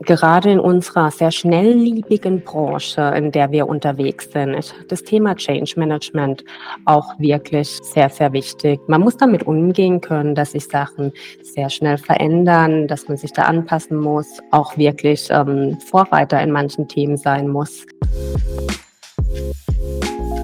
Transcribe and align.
Gerade 0.00 0.50
in 0.50 0.60
unserer 0.60 1.10
sehr 1.10 1.30
schnelllebigen 1.30 2.42
Branche, 2.42 3.12
in 3.16 3.30
der 3.30 3.50
wir 3.52 3.68
unterwegs 3.68 4.30
sind, 4.32 4.54
ist 4.54 4.74
das 4.88 5.02
Thema 5.02 5.34
Change 5.36 5.74
Management 5.76 6.44
auch 6.84 7.18
wirklich 7.18 7.78
sehr, 7.82 8.08
sehr 8.08 8.32
wichtig. 8.32 8.80
Man 8.88 9.00
muss 9.00 9.16
damit 9.16 9.44
umgehen 9.44 10.00
können, 10.00 10.34
dass 10.34 10.52
sich 10.52 10.66
Sachen 10.66 11.12
sehr 11.42 11.68
schnell 11.68 11.98
verändern, 11.98 12.88
dass 12.88 13.06
man 13.08 13.16
sich 13.16 13.32
da 13.32 13.42
anpassen 13.42 13.98
muss, 13.98 14.40
auch 14.50 14.76
wirklich 14.76 15.28
ähm, 15.30 15.78
Vorreiter 15.80 16.40
in 16.42 16.52
manchen 16.52 16.88
Themen 16.88 17.16
sein 17.16 17.48
muss. 17.48 17.84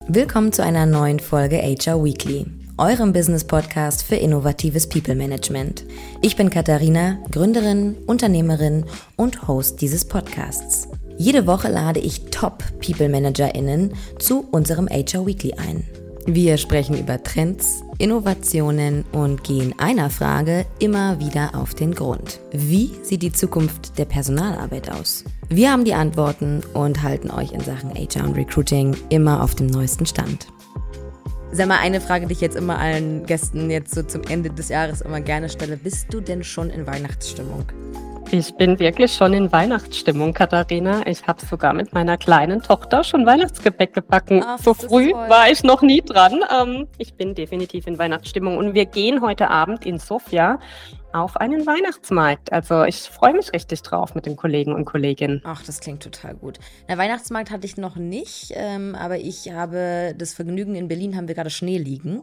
Willkommen 0.06 0.52
zu 0.52 0.62
einer 0.62 0.86
neuen 0.86 1.18
Folge 1.18 1.56
HR 1.56 2.04
Weekly 2.04 2.63
eurem 2.78 3.12
Business-Podcast 3.12 4.02
für 4.02 4.16
innovatives 4.16 4.88
People-Management. 4.88 5.84
Ich 6.22 6.36
bin 6.36 6.50
Katharina, 6.50 7.18
Gründerin, 7.30 7.96
Unternehmerin 8.06 8.84
und 9.16 9.46
Host 9.46 9.80
dieses 9.80 10.04
Podcasts. 10.04 10.88
Jede 11.16 11.46
Woche 11.46 11.68
lade 11.68 12.00
ich 12.00 12.30
Top-People-ManagerInnen 12.30 13.92
zu 14.18 14.46
unserem 14.50 14.88
HR 14.88 15.26
Weekly 15.26 15.54
ein. 15.54 15.84
Wir 16.26 16.56
sprechen 16.56 16.98
über 16.98 17.22
Trends, 17.22 17.84
Innovationen 17.98 19.04
und 19.12 19.44
gehen 19.44 19.74
einer 19.78 20.08
Frage 20.10 20.64
immer 20.78 21.20
wieder 21.20 21.54
auf 21.54 21.74
den 21.74 21.94
Grund. 21.94 22.40
Wie 22.50 22.90
sieht 23.02 23.22
die 23.22 23.32
Zukunft 23.32 23.98
der 23.98 24.06
Personalarbeit 24.06 24.90
aus? 24.90 25.24
Wir 25.50 25.70
haben 25.70 25.84
die 25.84 25.94
Antworten 25.94 26.62
und 26.72 27.02
halten 27.02 27.30
euch 27.30 27.52
in 27.52 27.60
Sachen 27.60 27.90
HR 27.94 28.24
und 28.24 28.36
Recruiting 28.36 28.96
immer 29.10 29.42
auf 29.42 29.54
dem 29.54 29.66
neuesten 29.66 30.06
Stand. 30.06 30.48
Sag 31.54 31.68
mal, 31.68 31.78
eine 31.78 32.00
Frage, 32.00 32.26
die 32.26 32.32
ich 32.32 32.40
jetzt 32.40 32.56
immer 32.56 32.80
allen 32.80 33.26
Gästen 33.26 33.70
jetzt 33.70 33.94
so 33.94 34.02
zum 34.02 34.24
Ende 34.24 34.50
des 34.50 34.70
Jahres 34.70 35.02
immer 35.02 35.20
gerne 35.20 35.48
stelle. 35.48 35.76
Bist 35.76 36.12
du 36.12 36.20
denn 36.20 36.42
schon 36.42 36.68
in 36.68 36.84
Weihnachtsstimmung? 36.84 37.64
Ich 38.32 38.52
bin 38.56 38.80
wirklich 38.80 39.12
schon 39.12 39.32
in 39.34 39.52
Weihnachtsstimmung, 39.52 40.32
Katharina. 40.32 41.06
Ich 41.06 41.24
habe 41.28 41.46
sogar 41.46 41.72
mit 41.72 41.92
meiner 41.92 42.16
kleinen 42.16 42.60
Tochter 42.60 43.04
schon 43.04 43.24
Weihnachtsgebäck 43.24 43.94
gebacken. 43.94 44.42
Ach, 44.44 44.58
so 44.58 44.74
früh 44.74 45.12
war 45.12 45.48
ich 45.48 45.62
noch 45.62 45.80
nie 45.80 46.00
dran. 46.00 46.40
Ähm, 46.52 46.88
ich 46.98 47.14
bin 47.14 47.36
definitiv 47.36 47.86
in 47.86 48.00
Weihnachtsstimmung 48.00 48.56
und 48.56 48.74
wir 48.74 48.86
gehen 48.86 49.20
heute 49.20 49.48
Abend 49.48 49.86
in 49.86 50.00
Sofia 50.00 50.58
auf 51.14 51.36
einen 51.36 51.64
Weihnachtsmarkt. 51.64 52.52
Also 52.52 52.82
ich 52.84 53.02
freue 53.02 53.34
mich 53.34 53.52
richtig 53.52 53.82
drauf 53.82 54.14
mit 54.16 54.26
den 54.26 54.36
Kollegen 54.36 54.74
und 54.74 54.84
Kolleginnen. 54.84 55.40
Ach, 55.44 55.62
das 55.64 55.80
klingt 55.80 56.02
total 56.02 56.34
gut. 56.34 56.58
Na, 56.88 56.98
Weihnachtsmarkt 56.98 57.50
hatte 57.50 57.66
ich 57.66 57.76
noch 57.76 57.94
nicht, 57.94 58.52
ähm, 58.54 58.96
aber 58.96 59.18
ich 59.18 59.52
habe 59.52 60.14
das 60.18 60.34
Vergnügen, 60.34 60.74
in 60.74 60.88
Berlin 60.88 61.16
haben 61.16 61.28
wir 61.28 61.36
gerade 61.36 61.50
Schnee 61.50 61.78
liegen. 61.78 62.18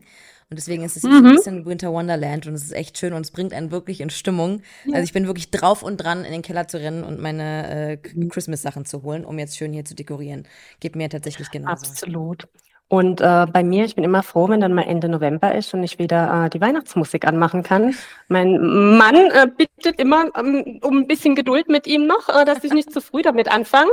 Und 0.50 0.58
deswegen 0.58 0.83
ist 0.83 0.98
es 0.98 1.03
mhm. 1.03 1.25
ein 1.25 1.36
bisschen 1.36 1.66
Winter 1.66 1.94
Wonderland 1.94 2.45
und 2.45 2.53
es 2.53 2.64
ist 2.64 2.73
echt 2.73 2.98
schön 2.98 3.14
und 3.14 3.22
es 3.22 3.31
bringt 3.31 3.53
einen 3.53 3.72
wirklich 3.72 4.02
in 4.02 4.09
Stimmung. 4.09 4.61
Ja. 4.83 4.95
Also 4.95 5.05
ich 5.05 5.14
bin 5.14 5.26
wirklich 5.26 5.50
drauf 5.50 5.81
und 5.81 5.95
dran, 5.95 6.26
in 6.26 6.33
den 6.33 6.42
Keller 6.42 6.67
zu 6.67 6.78
rennen 6.78 7.05
und 7.05 7.22
meine 7.22 7.94
äh, 7.94 7.98
Christmas-Sachen 7.98 8.83
zu 8.83 9.03
holen, 9.03 9.23
um 9.23 9.39
jetzt 9.39 9.55
schön 9.55 9.72
hier 9.72 9.86
zu 9.86 9.95
dekorieren. 9.95 10.45
Geht 10.81 10.98
mir 10.98 11.08
tatsächlich 11.09 11.50
genauso. 11.50 11.88
Absolut. 11.88 12.50
Und 12.92 13.22
äh, 13.22 13.45
bei 13.50 13.64
mir, 13.64 13.86
ich 13.86 13.95
bin 13.95 14.03
immer 14.03 14.22
froh, 14.22 14.50
wenn 14.50 14.59
dann 14.59 14.73
mal 14.73 14.81
Ende 14.81 15.08
November 15.08 15.56
ist 15.56 15.73
und 15.73 15.81
ich 15.81 15.97
wieder 15.97 16.44
äh, 16.47 16.50
die 16.50 16.59
Weihnachtsmusik 16.59 17.25
anmachen 17.25 17.64
kann. 17.64 17.95
Mein 18.28 18.98
Mann 18.98 19.16
äh, 19.16 19.48
bittet 19.48 19.98
immer 19.98 20.25
ähm, 20.38 20.81
um 20.83 20.98
ein 20.98 21.08
bisschen 21.08 21.33
Geduld 21.33 21.70
mit 21.70 21.88
ihm 21.88 22.06
noch, 22.06 22.28
äh, 22.28 22.44
dass 22.44 22.66
ich 22.66 22.73
nicht 22.73 22.92
zu 22.92 23.00
früh 23.00 23.22
damit 23.22 23.50
anfange. 23.50 23.92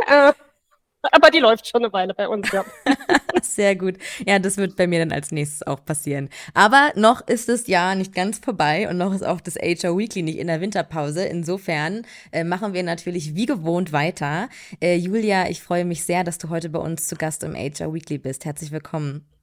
Aber 1.03 1.31
die 1.31 1.39
läuft 1.39 1.67
schon 1.69 1.85
eine 1.85 1.93
Weile 1.93 2.15
bei 2.15 2.29
uns, 2.29 2.51
ja. 2.51 2.65
Sehr 3.43 3.77
gut. 3.77 3.97
Ja, 4.27 4.39
das 4.39 4.57
wird 4.57 4.77
bei 4.77 4.87
mir 4.87 4.99
dann 4.99 5.13
als 5.13 5.31
nächstes 5.31 5.67
auch 5.67 5.85
passieren. 5.85 6.29
Aber 6.55 6.93
noch 6.97 7.27
ist 7.27 7.49
das 7.49 7.69
Jahr 7.69 7.95
nicht 7.95 8.15
ganz 8.15 8.39
vorbei 8.39 8.89
und 8.89 8.99
noch 8.99 9.15
ist 9.15 9.25
auch 9.25 9.41
das 9.41 9.55
HR 9.55 9.97
Weekly 9.97 10.23
nicht 10.23 10.39
in 10.39 10.49
der 10.49 10.61
Winterpause. 10.61 11.25
Insofern 11.25 12.03
äh, 12.33 12.43
machen 12.43 12.73
wir 12.73 12.83
natürlich 12.83 13.35
wie 13.37 13.47
gewohnt 13.47 13.93
weiter. 13.93 14.49
Äh, 14.81 14.97
Julia, 14.97 15.49
ich 15.49 15.63
freue 15.63 15.85
mich 15.85 16.05
sehr, 16.05 16.25
dass 16.25 16.39
du 16.39 16.49
heute 16.49 16.69
bei 16.69 16.81
uns 16.81 17.07
zu 17.07 17.15
Gast 17.17 17.45
im 17.45 17.55
HR 17.55 17.95
Weekly 17.95 18.19
bist. 18.19 18.45
Herzlich 18.45 18.73
willkommen. 18.73 19.38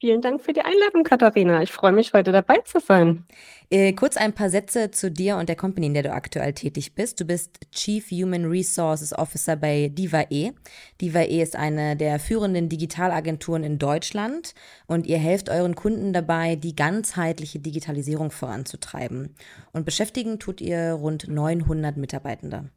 Vielen 0.00 0.20
Dank 0.20 0.40
für 0.40 0.52
die 0.52 0.60
Einladung, 0.60 1.02
Katharina. 1.02 1.60
Ich 1.60 1.72
freue 1.72 1.90
mich, 1.90 2.12
heute 2.12 2.30
dabei 2.30 2.58
zu 2.58 2.78
sein. 2.78 3.24
Äh, 3.68 3.94
kurz 3.94 4.16
ein 4.16 4.32
paar 4.32 4.48
Sätze 4.48 4.92
zu 4.92 5.10
dir 5.10 5.36
und 5.38 5.48
der 5.48 5.56
Company, 5.56 5.88
in 5.88 5.94
der 5.94 6.04
du 6.04 6.12
aktuell 6.12 6.52
tätig 6.52 6.94
bist. 6.94 7.20
Du 7.20 7.24
bist 7.24 7.58
Chief 7.72 8.08
Human 8.12 8.44
Resources 8.44 9.12
Officer 9.12 9.56
bei 9.56 9.90
DivaE. 9.92 10.52
DivaE 11.00 11.42
ist 11.42 11.56
eine 11.56 11.96
der 11.96 12.20
führenden 12.20 12.68
Digitalagenturen 12.68 13.64
in 13.64 13.80
Deutschland 13.80 14.54
und 14.86 15.04
ihr 15.04 15.18
helft 15.18 15.48
euren 15.48 15.74
Kunden 15.74 16.12
dabei, 16.12 16.54
die 16.54 16.76
ganzheitliche 16.76 17.58
Digitalisierung 17.58 18.30
voranzutreiben. 18.30 19.34
Und 19.72 19.84
beschäftigen 19.84 20.38
tut 20.38 20.60
ihr 20.60 20.92
rund 20.92 21.26
900 21.26 21.96
Mitarbeitende. 21.96 22.70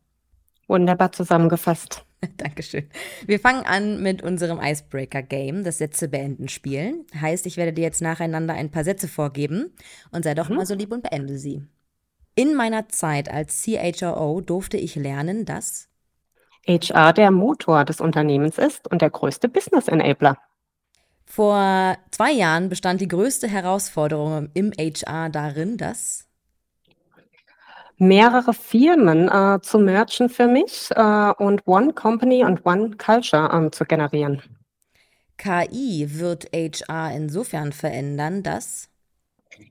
Wunderbar 0.71 1.11
zusammengefasst. 1.11 2.05
Dankeschön. 2.37 2.89
Wir 3.25 3.41
fangen 3.41 3.65
an 3.65 4.01
mit 4.01 4.21
unserem 4.21 4.61
Icebreaker-Game, 4.61 5.65
das 5.65 5.79
Sätze 5.79 6.07
beenden 6.07 6.47
spielen. 6.47 7.05
Heißt, 7.13 7.45
ich 7.45 7.57
werde 7.57 7.73
dir 7.73 7.81
jetzt 7.81 8.01
nacheinander 8.01 8.53
ein 8.53 8.71
paar 8.71 8.85
Sätze 8.85 9.09
vorgeben 9.09 9.73
und 10.11 10.23
sei 10.23 10.33
doch 10.33 10.47
mhm. 10.47 10.55
mal 10.55 10.65
so 10.65 10.73
lieb 10.73 10.93
und 10.93 11.03
beende 11.03 11.37
sie. 11.37 11.61
In 12.35 12.55
meiner 12.55 12.87
Zeit 12.87 13.29
als 13.29 13.61
CHRO 13.61 14.39
durfte 14.39 14.77
ich 14.77 14.95
lernen, 14.95 15.43
dass 15.43 15.89
HR 16.65 17.11
der 17.11 17.31
Motor 17.31 17.83
des 17.83 17.99
Unternehmens 17.99 18.57
ist 18.57 18.89
und 18.89 19.01
der 19.01 19.09
größte 19.09 19.49
Business 19.49 19.89
Enabler. 19.89 20.37
Vor 21.25 21.97
zwei 22.11 22.31
Jahren 22.31 22.69
bestand 22.69 23.01
die 23.01 23.09
größte 23.09 23.49
Herausforderung 23.49 24.47
im 24.53 24.71
HR 24.71 25.27
darin, 25.27 25.75
dass 25.75 26.30
mehrere 28.01 28.53
Firmen 28.53 29.29
äh, 29.29 29.61
zu 29.61 29.77
merchen 29.77 30.27
für 30.27 30.47
mich 30.47 30.89
äh, 30.95 31.31
und 31.37 31.67
One 31.67 31.93
Company 31.93 32.43
und 32.43 32.65
One 32.65 32.97
Culture 32.97 33.51
ähm, 33.53 33.71
zu 33.71 33.85
generieren. 33.85 34.41
KI 35.37 36.07
wird 36.07 36.45
HR 36.51 37.11
insofern 37.15 37.71
verändern, 37.71 38.41
dass 38.41 38.89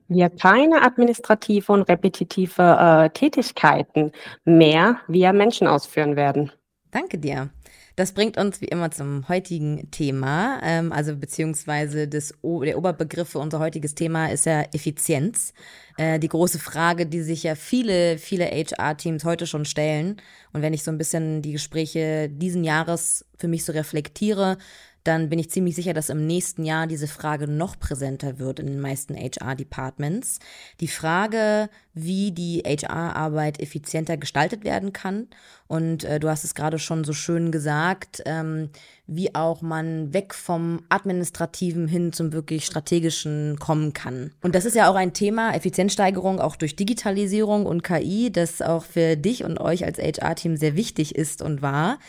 wir 0.07 0.29
keine 0.29 0.81
administrative 0.81 1.71
und 1.73 1.81
repetitive 1.83 2.61
äh, 2.61 3.09
Tätigkeiten 3.09 4.13
mehr 4.45 5.01
via 5.07 5.33
Menschen 5.33 5.67
ausführen 5.67 6.15
werden. 6.15 6.51
Danke 6.89 7.17
dir. 7.17 7.49
Das 7.95 8.13
bringt 8.13 8.37
uns 8.37 8.61
wie 8.61 8.65
immer 8.65 8.91
zum 8.91 9.27
heutigen 9.27 9.91
Thema, 9.91 10.59
ähm, 10.63 10.91
also 10.91 11.15
beziehungsweise 11.15 12.07
das, 12.07 12.33
der 12.43 12.77
Oberbegriff 12.77 13.29
für 13.29 13.39
unser 13.39 13.59
heutiges 13.59 13.95
Thema 13.95 14.27
ist 14.27 14.45
ja 14.45 14.61
Effizienz. 14.73 15.53
Äh, 15.97 16.19
die 16.19 16.29
große 16.29 16.59
Frage, 16.59 17.05
die 17.05 17.21
sich 17.21 17.43
ja 17.43 17.55
viele, 17.55 18.17
viele 18.17 18.45
HR-Teams 18.45 19.25
heute 19.25 19.45
schon 19.45 19.65
stellen. 19.65 20.17
Und 20.53 20.61
wenn 20.61 20.73
ich 20.73 20.83
so 20.83 20.91
ein 20.91 20.97
bisschen 20.97 21.41
die 21.41 21.51
Gespräche 21.51 22.29
diesen 22.29 22.63
Jahres 22.63 23.25
für 23.37 23.47
mich 23.47 23.65
so 23.65 23.73
reflektiere, 23.73 24.57
dann 25.03 25.29
bin 25.29 25.39
ich 25.39 25.49
ziemlich 25.49 25.75
sicher, 25.75 25.93
dass 25.93 26.09
im 26.09 26.25
nächsten 26.27 26.63
Jahr 26.63 26.87
diese 26.87 27.07
Frage 27.07 27.47
noch 27.47 27.79
präsenter 27.79 28.39
wird 28.39 28.59
in 28.59 28.67
den 28.67 28.79
meisten 28.79 29.15
HR-Departments. 29.15 30.39
Die 30.79 30.87
Frage, 30.87 31.69
wie 31.93 32.31
die 32.31 32.63
HR-Arbeit 32.65 33.59
effizienter 33.59 34.17
gestaltet 34.17 34.63
werden 34.63 34.93
kann. 34.93 35.27
Und 35.67 36.03
äh, 36.03 36.19
du 36.19 36.29
hast 36.29 36.43
es 36.43 36.55
gerade 36.55 36.79
schon 36.79 37.03
so 37.03 37.13
schön 37.13 37.51
gesagt, 37.51 38.21
ähm, 38.25 38.69
wie 39.07 39.35
auch 39.35 39.61
man 39.61 40.13
weg 40.13 40.33
vom 40.33 40.81
administrativen 40.89 41.87
hin 41.87 42.13
zum 42.13 42.31
wirklich 42.31 42.65
strategischen 42.65 43.57
kommen 43.59 43.93
kann. 43.93 44.31
Und 44.41 44.55
das 44.55 44.65
ist 44.65 44.75
ja 44.75 44.89
auch 44.89 44.95
ein 44.95 45.13
Thema, 45.13 45.53
Effizienzsteigerung 45.53 46.39
auch 46.39 46.55
durch 46.55 46.75
Digitalisierung 46.75 47.65
und 47.65 47.83
KI, 47.83 48.31
das 48.31 48.61
auch 48.61 48.85
für 48.85 49.17
dich 49.17 49.43
und 49.43 49.59
euch 49.59 49.83
als 49.83 49.97
HR-Team 49.97 50.57
sehr 50.57 50.75
wichtig 50.75 51.15
ist 51.15 51.41
und 51.41 51.61
war. 51.61 51.99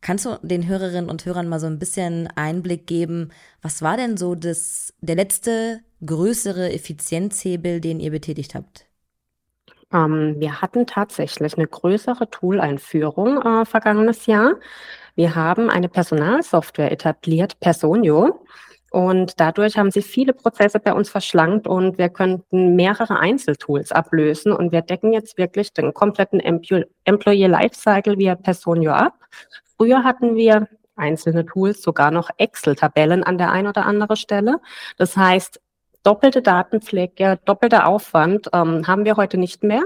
Kannst 0.00 0.24
du 0.24 0.38
den 0.42 0.66
Hörerinnen 0.66 1.10
und 1.10 1.26
Hörern 1.26 1.48
mal 1.48 1.60
so 1.60 1.66
ein 1.66 1.78
bisschen 1.78 2.28
Einblick 2.34 2.86
geben, 2.86 3.30
was 3.60 3.82
war 3.82 3.96
denn 3.96 4.16
so 4.16 4.34
das, 4.34 4.94
der 5.00 5.16
letzte 5.16 5.80
größere 6.04 6.72
Effizienzhebel, 6.72 7.80
den 7.80 8.00
ihr 8.00 8.10
betätigt 8.10 8.54
habt? 8.54 8.86
Ähm, 9.92 10.36
wir 10.38 10.62
hatten 10.62 10.86
tatsächlich 10.86 11.56
eine 11.56 11.66
größere 11.66 12.30
Tool-Einführung 12.30 13.42
äh, 13.42 13.64
vergangenes 13.66 14.24
Jahr. 14.26 14.54
Wir 15.16 15.34
haben 15.34 15.68
eine 15.68 15.88
Personalsoftware 15.88 16.92
etabliert, 16.92 17.60
Personio. 17.60 18.44
Und 18.92 19.38
dadurch 19.38 19.76
haben 19.78 19.90
sich 19.90 20.06
viele 20.06 20.32
Prozesse 20.32 20.80
bei 20.80 20.92
uns 20.92 21.10
verschlankt 21.10 21.68
und 21.68 21.96
wir 21.96 22.08
könnten 22.08 22.74
mehrere 22.74 23.20
Einzeltools 23.20 23.92
ablösen. 23.92 24.52
Und 24.52 24.72
wir 24.72 24.82
decken 24.82 25.12
jetzt 25.12 25.38
wirklich 25.38 25.72
den 25.72 25.94
kompletten 25.94 26.40
Employee 26.40 27.46
Lifecycle 27.46 28.18
via 28.18 28.34
Personio 28.34 28.92
ab 28.92 29.14
Früher 29.80 30.04
hatten 30.04 30.36
wir 30.36 30.68
einzelne 30.94 31.46
Tools, 31.46 31.80
sogar 31.80 32.10
noch 32.10 32.28
Excel-Tabellen 32.36 33.24
an 33.24 33.38
der 33.38 33.50
einen 33.50 33.66
oder 33.66 33.86
anderen 33.86 34.16
Stelle. 34.16 34.60
Das 34.98 35.16
heißt, 35.16 35.58
doppelte 36.02 36.42
Datenpflege, 36.42 37.38
doppelter 37.46 37.86
Aufwand 37.86 38.50
ähm, 38.52 38.86
haben 38.86 39.06
wir 39.06 39.16
heute 39.16 39.38
nicht 39.38 39.64
mehr. 39.64 39.84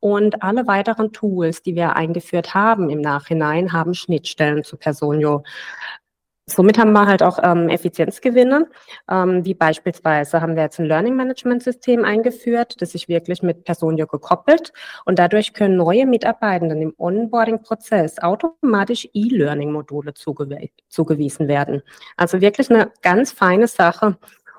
Und 0.00 0.42
alle 0.42 0.66
weiteren 0.66 1.12
Tools, 1.12 1.62
die 1.62 1.76
wir 1.76 1.94
eingeführt 1.94 2.54
haben 2.54 2.90
im 2.90 3.00
Nachhinein, 3.00 3.72
haben 3.72 3.94
Schnittstellen 3.94 4.64
zu 4.64 4.76
Personio. 4.76 5.44
Somit 6.50 6.78
haben 6.78 6.92
wir 6.92 7.06
halt 7.06 7.22
auch 7.22 7.38
ähm, 7.42 7.68
Effizienzgewinne, 7.68 8.68
ähm, 9.10 9.44
wie 9.44 9.54
beispielsweise 9.54 10.40
haben 10.40 10.56
wir 10.56 10.64
jetzt 10.64 10.78
ein 10.78 10.86
Learning 10.86 11.16
Management 11.16 11.62
System 11.62 12.04
eingeführt, 12.04 12.80
das 12.80 12.90
sich 12.92 13.08
wirklich 13.08 13.42
mit 13.42 13.64
Personio 13.64 14.06
gekoppelt 14.06 14.72
und 15.04 15.18
dadurch 15.18 15.52
können 15.52 15.76
neue 15.76 16.06
Mitarbeitenden 16.06 16.82
im 16.82 16.94
Onboarding-Prozess 16.98 18.18
automatisch 18.18 19.08
E-Learning-Module 19.12 20.14
zugew 20.14 20.50
zugewiesen 20.88 21.48
werden. 21.48 21.82
Also 22.16 22.40
wirklich 22.40 22.70
eine 22.70 22.90
ganz 23.02 23.32
feine 23.32 23.66
Sache. 23.66 24.16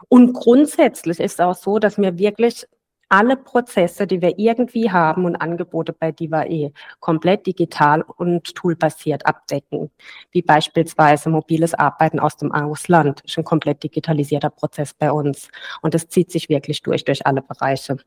Und 0.09 0.33
grundsätzlich 0.33 1.19
ist 1.19 1.41
auch 1.41 1.55
so, 1.55 1.79
dass 1.79 1.97
wir 1.97 2.17
wirklich 2.17 2.67
alle 3.11 3.35
Prozesse, 3.35 4.07
die 4.07 4.21
wir 4.21 4.39
irgendwie 4.39 4.89
haben 4.89 5.25
und 5.25 5.35
Angebote 5.35 5.91
bei 5.91 6.11
DivaE 6.11 6.71
komplett 7.01 7.45
digital 7.45 8.03
und 8.03 8.55
toolbasiert 8.55 9.25
abdecken, 9.25 9.91
wie 10.31 10.41
beispielsweise 10.41 11.29
mobiles 11.29 11.73
Arbeiten 11.73 12.19
aus 12.19 12.37
dem 12.37 12.53
Ausland, 12.53 13.21
ein 13.37 13.43
komplett 13.43 13.83
digitalisierter 13.83 14.49
Prozess 14.49 14.93
bei 14.93 15.11
uns 15.11 15.49
und 15.81 15.93
das 15.93 16.07
zieht 16.07 16.31
sich 16.31 16.47
wirklich 16.47 16.81
durch, 16.83 17.03
durch 17.03 17.25
alle 17.25 17.41
Bereiche. 17.41 17.97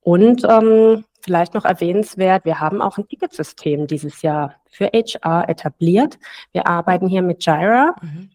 Und 0.00 0.44
ähm, 0.44 1.04
vielleicht 1.20 1.54
noch 1.54 1.66
erwähnenswert, 1.66 2.44
wir 2.46 2.58
haben 2.58 2.80
auch 2.80 2.96
ein 2.96 3.06
Ticketsystem 3.06 3.86
dieses 3.86 4.22
Jahr 4.22 4.56
für 4.70 4.86
HR 4.86 5.48
etabliert. 5.48 6.18
Wir 6.52 6.66
arbeiten 6.66 7.06
hier 7.06 7.22
mit 7.22 7.44
Jira. 7.44 7.94
Mhm 8.00 8.30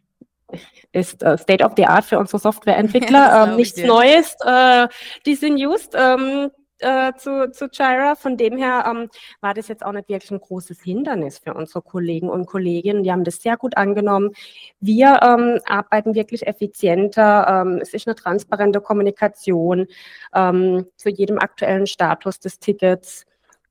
ist 0.91 1.23
äh, 1.23 1.37
State 1.37 1.63
of 1.63 1.73
the 1.75 1.85
Art 1.85 2.05
für 2.05 2.19
unsere 2.19 2.39
Softwareentwickler. 2.39 3.07
Ja, 3.27 3.47
ähm, 3.47 3.55
nichts 3.55 3.81
Neues. 3.83 4.35
Äh, 4.45 4.87
die 5.25 5.35
sind 5.35 5.57
used 5.57 5.93
ähm, 5.95 6.49
äh, 6.79 7.13
zu, 7.13 7.51
zu 7.51 7.67
Jira. 7.71 8.15
Von 8.15 8.37
dem 8.37 8.57
her 8.57 8.85
ähm, 8.87 9.09
war 9.41 9.53
das 9.53 9.67
jetzt 9.67 9.83
auch 9.83 9.91
nicht 9.91 10.09
wirklich 10.09 10.31
ein 10.31 10.39
großes 10.39 10.81
Hindernis 10.81 11.39
für 11.39 11.53
unsere 11.53 11.81
Kollegen 11.81 12.29
und 12.29 12.45
Kolleginnen. 12.45 13.03
Die 13.03 13.11
haben 13.11 13.23
das 13.23 13.41
sehr 13.41 13.57
gut 13.57 13.75
angenommen. 13.77 14.31
Wir 14.79 15.19
ähm, 15.21 15.59
arbeiten 15.65 16.15
wirklich 16.15 16.47
effizienter. 16.47 17.47
Ähm, 17.49 17.79
es 17.81 17.93
ist 17.93 18.07
eine 18.07 18.15
transparente 18.15 18.79
Kommunikation 18.81 19.87
ähm, 20.33 20.85
zu 20.95 21.09
jedem 21.09 21.39
aktuellen 21.39 21.87
Status 21.87 22.39
des 22.39 22.59
Tickets. 22.59 23.25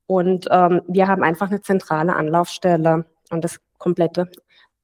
Und 0.09 0.45
wir 0.45 1.07
haben 1.09 1.21
einfach 1.21 1.49
eine 1.49 1.59
zentrale 1.59 2.15
Anlaufstelle 2.15 3.03
und 3.29 3.43
das 3.43 3.59
komplette 3.77 4.29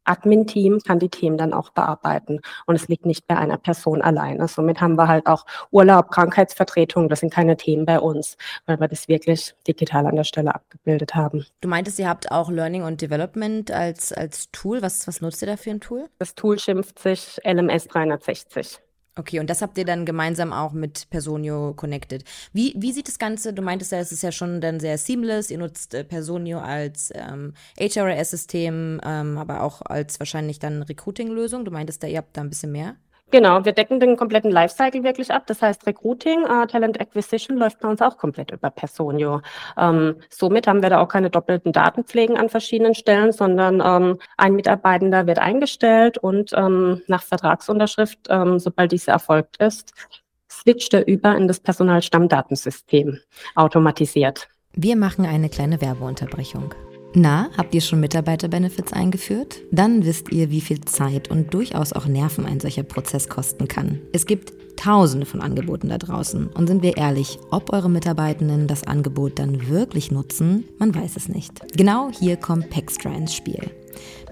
Admin-Team 0.06 0.80
kann 0.80 1.00
die 1.00 1.10
Themen 1.10 1.38
dann 1.38 1.54
auch 1.54 1.70
bearbeiten. 1.70 2.40
Und 2.66 2.76
es 2.76 2.88
liegt 2.88 3.06
nicht 3.06 3.28
bei 3.28 3.38
einer 3.38 3.58
Person 3.58 4.02
alleine. 4.02 4.48
Somit 4.48 4.82
haben 4.82 4.98
wir 4.98 5.08
halt 5.08 5.28
auch 5.28 5.46
Urlaub, 5.72 6.12
Krankheitsvertretung. 6.12 7.10
Das 7.10 7.20
sind 7.20 7.34
keine 7.34 7.58
Themen 7.58 7.86
bei 7.86 8.00
uns, 8.00 8.38
weil 8.66 8.80
wir 8.80 8.88
das 8.88 9.08
wirklich 9.08 9.56
digital 9.68 10.06
an 10.06 10.16
der 10.16 10.24
Stelle 10.24 10.54
abgebildet 10.54 11.16
haben. 11.16 11.46
Du 11.62 11.68
meintest, 11.68 12.00
ihr 12.00 12.10
habt 12.10 12.32
auch 12.32 12.50
Learning 12.50 12.84
und 12.84 13.02
Development 13.02 13.72
als, 13.72 14.12
als 14.14 14.52
Tool. 14.52 14.82
Was, 14.82 15.08
was 15.08 15.22
nutzt 15.22 15.42
ihr 15.42 15.48
da 15.48 15.58
für 15.58 15.72
ein 15.72 15.82
Tool? 15.82 16.10
Das 16.20 16.36
Tool 16.36 16.60
schimpft 16.60 17.00
sich 17.00 17.40
LMS 17.46 17.88
360. 17.88 18.80
Okay, 19.16 19.40
und 19.40 19.48
das 19.48 19.62
habt 19.62 19.78
ihr 19.78 19.86
dann 19.86 20.06
gemeinsam 20.06 20.52
auch 20.52 20.74
mit 20.74 21.08
Personio 21.12 21.74
connected. 21.76 22.24
Wie, 22.52 22.74
wie 22.78 22.92
sieht 22.92 23.08
das 23.08 23.20
Ganze, 23.20 23.54
du 23.54 23.62
meintest 23.62 23.92
ja, 23.92 24.00
es 24.00 24.12
ist 24.12 24.24
ja 24.24 24.32
schon 24.32 24.60
dann 24.60 24.80
sehr 24.80 24.98
seamless, 24.98 25.52
ihr 25.52 25.60
nutzt 25.60 25.94
äh, 25.94 26.04
Personio 26.04 26.60
als 26.60 27.12
ähm, 27.14 27.54
HRS-System, 27.80 29.02
ähm, 29.04 29.38
aber 29.38 29.62
auch 29.62 29.84
als 29.84 30.20
wahrscheinlich 30.20 30.58
dann 30.58 30.82
Recruiting-Lösung. 30.82 31.64
Du 31.64 31.70
meintest 31.70 32.02
da, 32.02 32.08
ihr 32.08 32.18
habt 32.18 32.36
da 32.36 32.42
ein 32.42 32.50
bisschen 32.50 32.72
mehr. 32.72 32.96
Genau, 33.34 33.66
wir 33.66 33.72
decken 33.72 34.00
den 34.00 34.16
kompletten 34.16 34.52
Lifecycle 34.52 35.04
wirklich 35.04 35.32
ab. 35.32 35.48
Das 35.48 35.60
heißt, 35.60 35.88
Recruiting, 35.88 36.44
äh, 36.44 36.68
Talent 36.68 37.02
Acquisition 37.02 37.58
läuft 37.58 37.80
bei 37.80 37.90
uns 37.90 38.00
auch 38.00 38.16
komplett 38.16 38.52
über 38.52 38.70
Personio. 38.70 39.42
Ähm, 39.76 40.18
somit 40.30 40.68
haben 40.68 40.84
wir 40.84 40.92
da 40.92 41.00
auch 41.00 41.08
keine 41.08 41.32
doppelten 41.32 41.72
Datenpflegen 41.72 42.38
an 42.38 42.50
verschiedenen 42.50 42.94
Stellen, 42.94 43.32
sondern 43.32 43.82
ähm, 43.84 44.20
ein 44.38 44.54
Mitarbeitender 44.54 45.26
wird 45.26 45.40
eingestellt 45.40 46.20
und 46.20 46.52
ähm, 46.56 47.02
nach 47.08 47.24
Vertragsunterschrift, 47.24 48.20
ähm, 48.30 48.60
sobald 48.60 48.92
diese 48.92 49.10
erfolgt 49.10 49.58
ist, 49.58 49.94
switcht 50.48 50.94
er 50.94 51.08
über 51.08 51.36
in 51.36 51.48
das 51.48 51.60
Personalstammdatensystem 51.60 53.18
automatisiert. 53.56 54.48
Wir 54.74 54.96
machen 54.96 55.26
eine 55.26 55.50
kleine 55.50 55.82
Werbeunterbrechung. 55.82 56.76
Na, 57.16 57.50
habt 57.56 57.76
ihr 57.76 57.82
schon 57.82 58.00
Mitarbeiterbenefits 58.00 58.92
eingeführt? 58.92 59.62
Dann 59.72 60.04
wisst 60.04 60.32
ihr, 60.32 60.50
wie 60.50 60.62
viel 60.62 60.82
Zeit 60.82 61.30
und 61.30 61.54
durchaus 61.54 61.94
auch 61.94 62.08
Nerven 62.08 62.46
ein 62.46 62.60
solcher 62.60 62.82
Prozess 62.82 63.30
kosten 63.30 63.68
kann. 63.68 64.02
Es 64.14 64.26
gibt 64.26 64.54
tausende 64.78 65.28
von 65.28 65.42
Angeboten 65.42 65.90
da 65.90 66.00
draußen 66.00 66.48
und 66.48 66.68
sind 66.68 66.82
wir 66.82 66.98
ehrlich, 66.98 67.38
ob 67.52 67.72
eure 67.72 67.90
Mitarbeitenden 67.90 68.68
das 68.68 68.88
Angebot 68.88 69.38
dann 69.38 69.68
wirklich 69.70 70.12
nutzen, 70.12 70.66
man 70.80 70.96
weiß 70.96 71.16
es 71.16 71.30
nicht. 71.30 71.62
Genau 71.78 72.10
hier 72.12 72.36
kommt 72.36 72.72
Pextra 72.72 73.14
ins 73.14 73.36
Spiel. 73.36 73.72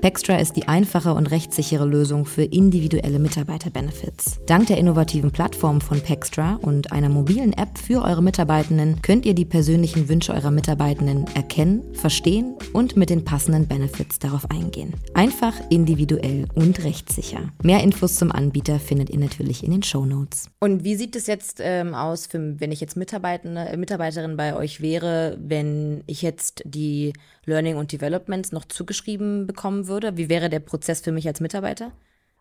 Pextra 0.02 0.38
ist 0.38 0.56
die 0.56 0.68
einfache 0.68 1.14
und 1.14 1.30
rechtssichere 1.30 1.86
Lösung 1.86 2.26
für 2.26 2.42
individuelle 2.42 3.20
Mitarbeiterbenefits. 3.20 4.40
Dank 4.48 4.66
der 4.66 4.80
innovativen 4.80 5.30
Plattform 5.30 5.80
von 5.80 6.02
Pextra 6.02 6.56
und 6.64 6.92
einer 6.92 7.08
mobilen 7.08 7.54
App 7.54 7.78
für 7.78 8.02
eure 8.02 8.24
Mitarbeitenden 8.24 9.04
könnt 9.04 9.28
ihr 9.28 9.36
die 9.36 9.46
persönlichen 9.46 10.10
Wünsche 10.10 10.34
eurer 10.34 10.50
Mitarbeitenden 10.50 11.28
erkennen, 11.36 11.84
verstehen 11.94 12.56
und 12.74 12.98
mit 12.98 13.12
den 13.12 13.24
passenden 13.24 13.68
Benefits 13.68 14.18
darauf 14.18 14.50
eingehen. 14.50 14.96
Einfach, 15.14 15.54
individuell 15.70 16.48
und 16.56 16.84
rechtssicher. 16.84 17.52
Mehr 17.62 17.84
Infos 17.84 18.16
zum 18.16 18.32
Anbieter 18.32 18.80
findet 18.80 19.12
ihr 19.12 19.20
natürlich 19.20 19.64
in 19.64 19.70
den 19.70 19.84
Show 19.84 20.06
Notes. 20.06 20.50
Und 20.60 20.84
wie 20.84 20.96
sieht 20.96 21.16
es 21.16 21.28
jetzt 21.28 21.60
ähm, 21.62 21.94
aus, 21.94 22.26
für, 22.26 22.60
wenn 22.60 22.72
ich 22.72 22.82
jetzt 22.82 22.98
Mitarbeitende, 22.98 23.78
Mitarbeiterin 23.78 24.36
bei 24.36 24.56
euch 24.56 24.82
wäre, 24.82 25.38
wenn 25.40 26.04
ich 26.08 26.24
jetzt 26.24 26.64
die 26.66 27.14
Learning 27.46 27.78
und 27.78 27.92
Developments 27.92 28.52
noch 28.52 28.66
zugeschrieben 28.66 29.48
bekommen 29.48 29.88
würde? 29.88 30.18
Wie 30.18 30.30
wäre 30.30 30.50
der 30.50 30.60
Prozess 30.60 31.02
für 31.02 31.12
mich 31.12 31.28
als 31.28 31.40
Mitarbeiter? 31.40 31.92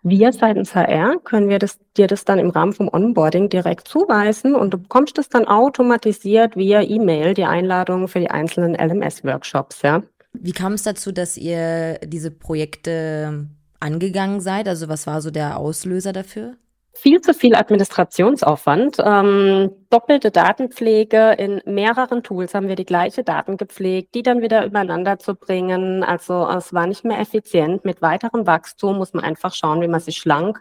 Wir 0.02 0.32
seitens 0.32 0.74
HR 0.74 1.18
können 1.24 1.50
wir 1.50 1.58
das, 1.58 1.78
dir 1.96 2.06
das 2.06 2.24
dann 2.24 2.38
im 2.38 2.48
Rahmen 2.50 2.72
vom 2.72 2.88
Onboarding 2.88 3.50
direkt 3.50 3.86
zuweisen 3.86 4.54
und 4.54 4.72
du 4.72 4.78
bekommst 4.78 5.18
das 5.18 5.28
dann 5.28 5.46
automatisiert 5.46 6.56
via 6.56 6.80
E-Mail, 6.82 7.34
die 7.34 7.44
Einladung 7.44 8.08
für 8.08 8.20
die 8.20 8.30
einzelnen 8.30 8.74
LMS-Workshops, 8.74 9.82
ja. 9.82 10.02
Wie 10.32 10.52
kam 10.52 10.72
es 10.74 10.84
dazu, 10.84 11.12
dass 11.12 11.36
ihr 11.36 11.98
diese 12.04 12.30
Projekte 12.30 13.48
angegangen 13.80 14.40
seid? 14.40 14.68
Also 14.68 14.88
was 14.88 15.06
war 15.06 15.20
so 15.20 15.30
der 15.30 15.58
Auslöser 15.58 16.12
dafür? 16.12 16.56
Viel 16.92 17.20
zu 17.20 17.34
viel 17.34 17.54
Administrationsaufwand. 17.54 18.96
Ähm, 19.04 19.70
doppelte 19.90 20.30
Datenpflege 20.30 21.32
in 21.32 21.62
mehreren 21.64 22.22
Tools 22.22 22.54
haben 22.54 22.68
wir 22.68 22.76
die 22.76 22.84
gleiche 22.84 23.22
Daten 23.22 23.56
gepflegt, 23.56 24.14
die 24.14 24.22
dann 24.22 24.42
wieder 24.42 24.64
übereinander 24.64 25.18
zu 25.18 25.34
bringen. 25.34 26.02
Also 26.02 26.48
es 26.48 26.72
war 26.74 26.86
nicht 26.86 27.04
mehr 27.04 27.20
effizient. 27.20 27.84
Mit 27.84 28.02
weiterem 28.02 28.46
Wachstum 28.46 28.98
muss 28.98 29.14
man 29.14 29.24
einfach 29.24 29.54
schauen, 29.54 29.80
wie 29.80 29.88
man 29.88 30.00
sich 30.00 30.18
schlank 30.18 30.60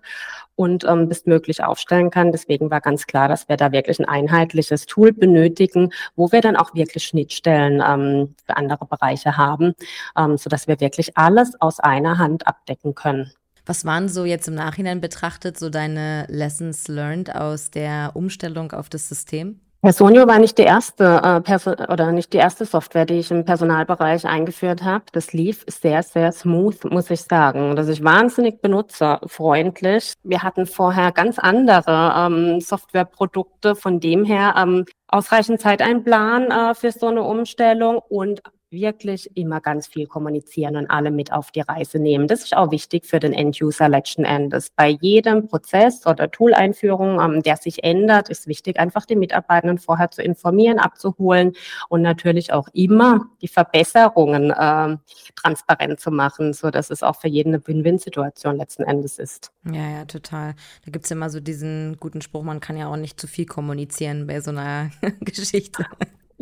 und 0.56 0.84
ähm, 0.84 1.10
bestmöglich 1.10 1.64
aufstellen 1.64 2.12
kann. 2.12 2.32
Deswegen 2.32 2.70
war 2.70 2.82
ganz 2.82 3.08
klar, 3.08 3.28
dass 3.28 3.50
wir 3.50 3.58
da 3.58 3.72
wirklich 3.72 4.00
ein 4.00 4.06
einheitliches 4.06 4.86
Tool 4.86 5.14
benötigen, 5.14 5.92
wo 6.16 6.32
wir 6.32 6.42
dann 6.42 6.56
auch 6.56 6.74
wirklich 6.76 7.06
Schnittstellen 7.06 7.82
ähm, 7.86 8.36
für 8.46 8.56
andere 8.58 8.86
Bereiche 8.86 9.36
haben, 9.38 9.74
ähm, 10.18 10.38
sodass 10.38 10.68
wir 10.68 10.80
wirklich 10.80 11.18
alles 11.18 11.60
aus 11.60 11.80
einer 11.80 12.18
Hand 12.18 12.46
abdecken 12.48 12.94
können. 12.94 13.32
Was 13.70 13.86
waren 13.86 14.10
so 14.10 14.26
jetzt 14.26 14.48
im 14.48 14.56
Nachhinein 14.56 15.00
betrachtet 15.00 15.60
so 15.60 15.70
deine 15.70 16.26
Lessons 16.28 16.88
learned 16.88 17.36
aus 17.36 17.70
der 17.70 18.14
Umstellung 18.16 18.72
auf 18.72 18.90
das 18.90 19.08
System? 19.08 19.60
Personio 19.84 20.26
war 20.26 20.40
nicht 20.40 20.58
die 20.58 20.64
erste 20.64 21.22
äh, 21.24 21.40
Perso 21.42 21.74
oder 21.74 22.12
nicht 22.12 22.34
die 22.34 22.38
erste 22.38 22.66
Software, 22.66 23.06
die 23.06 23.20
ich 23.20 23.30
im 23.30 23.46
Personalbereich 23.46 24.26
eingeführt 24.26 24.82
habe. 24.82 25.06
Das 25.12 25.34
lief 25.34 25.66
sehr, 25.68 26.02
sehr 26.02 26.32
smooth, 26.32 26.84
muss 26.86 27.12
ich 27.12 27.22
sagen. 27.22 27.76
Das 27.76 27.88
ist 27.88 28.04
wahnsinnig 28.04 28.60
benutzerfreundlich. 28.60 30.14
Wir 30.24 30.42
hatten 30.42 30.66
vorher 30.66 31.12
ganz 31.12 31.38
andere 31.38 32.14
ähm, 32.18 32.62
Softwareprodukte, 32.62 33.76
von 33.76 34.00
dem 34.00 34.26
her 34.26 34.56
ähm, 34.58 34.86
ausreichend 35.08 35.62
Zeit 35.62 35.84
einplanen 35.84 36.50
äh, 36.50 36.74
für 36.74 36.92
so 36.92 37.06
eine 37.06 37.22
Umstellung 37.22 38.00
und 38.10 38.42
wirklich 38.72 39.36
immer 39.36 39.62
ganz 39.62 39.88
viel 39.88 40.08
kommunizieren 40.08 40.76
und 40.76 40.90
alle 40.90 41.12
mit 41.12 41.32
auf 41.32 41.52
die 41.52 41.62
Reise 41.62 42.00
nehmen. 42.00 42.28
Das 42.28 42.44
ist 42.44 42.56
auch 42.56 42.72
wichtig 42.72 43.06
für 43.06 43.20
den 43.20 43.34
End-User 43.34 43.90
letzten 43.90 44.26
Endes. 44.26 44.70
Bei 44.70 44.90
jedem 44.90 45.48
Prozess 45.48 46.06
oder 46.06 46.30
Tool-Einführung, 46.30 47.20
ähm, 47.20 47.44
der 47.44 47.58
sich 47.58 47.84
ändert, 47.84 48.30
ist 48.30 48.48
wichtig, 48.48 48.80
einfach 48.80 49.06
die 49.06 49.16
Mitarbeitenden 49.16 49.78
vorher 49.78 50.12
zu 50.12 50.22
informieren, 50.22 50.80
abzuholen 50.80 51.54
und 51.90 52.02
natürlich 52.02 52.54
auch 52.54 52.68
immer 52.74 53.26
die 53.42 53.48
Verbesserungen 53.48 54.52
äh, 54.52 54.98
transparent 55.36 56.00
zu 56.00 56.12
machen, 56.12 56.54
so 56.54 56.70
dass 56.70 56.90
es 56.90 57.04
auch 57.04 57.16
für 57.20 57.28
jeden 57.28 57.54
eine 57.54 57.66
Win-Win-Situation 57.66 58.58
letzten 58.58 58.84
Endes 58.84 59.18
ist. 59.18 59.52
Ja, 59.66 59.90
ja, 59.90 60.06
total. 60.06 60.54
Da 60.86 60.92
gibt 60.92 61.06
es 61.06 61.12
immer 61.12 61.30
so 61.30 61.40
diesen 61.40 61.98
guten 62.00 62.22
Spruch, 62.22 62.44
man 62.44 62.60
kann 62.60 62.78
ja 62.78 62.88
auch 62.88 62.98
nicht 62.98 63.20
zu 63.20 63.28
viel 63.28 63.46
kommunizieren 63.46 64.28
bei 64.28 64.42
so 64.42 64.52
einer 64.52 64.92
Geschichte. 65.22 65.86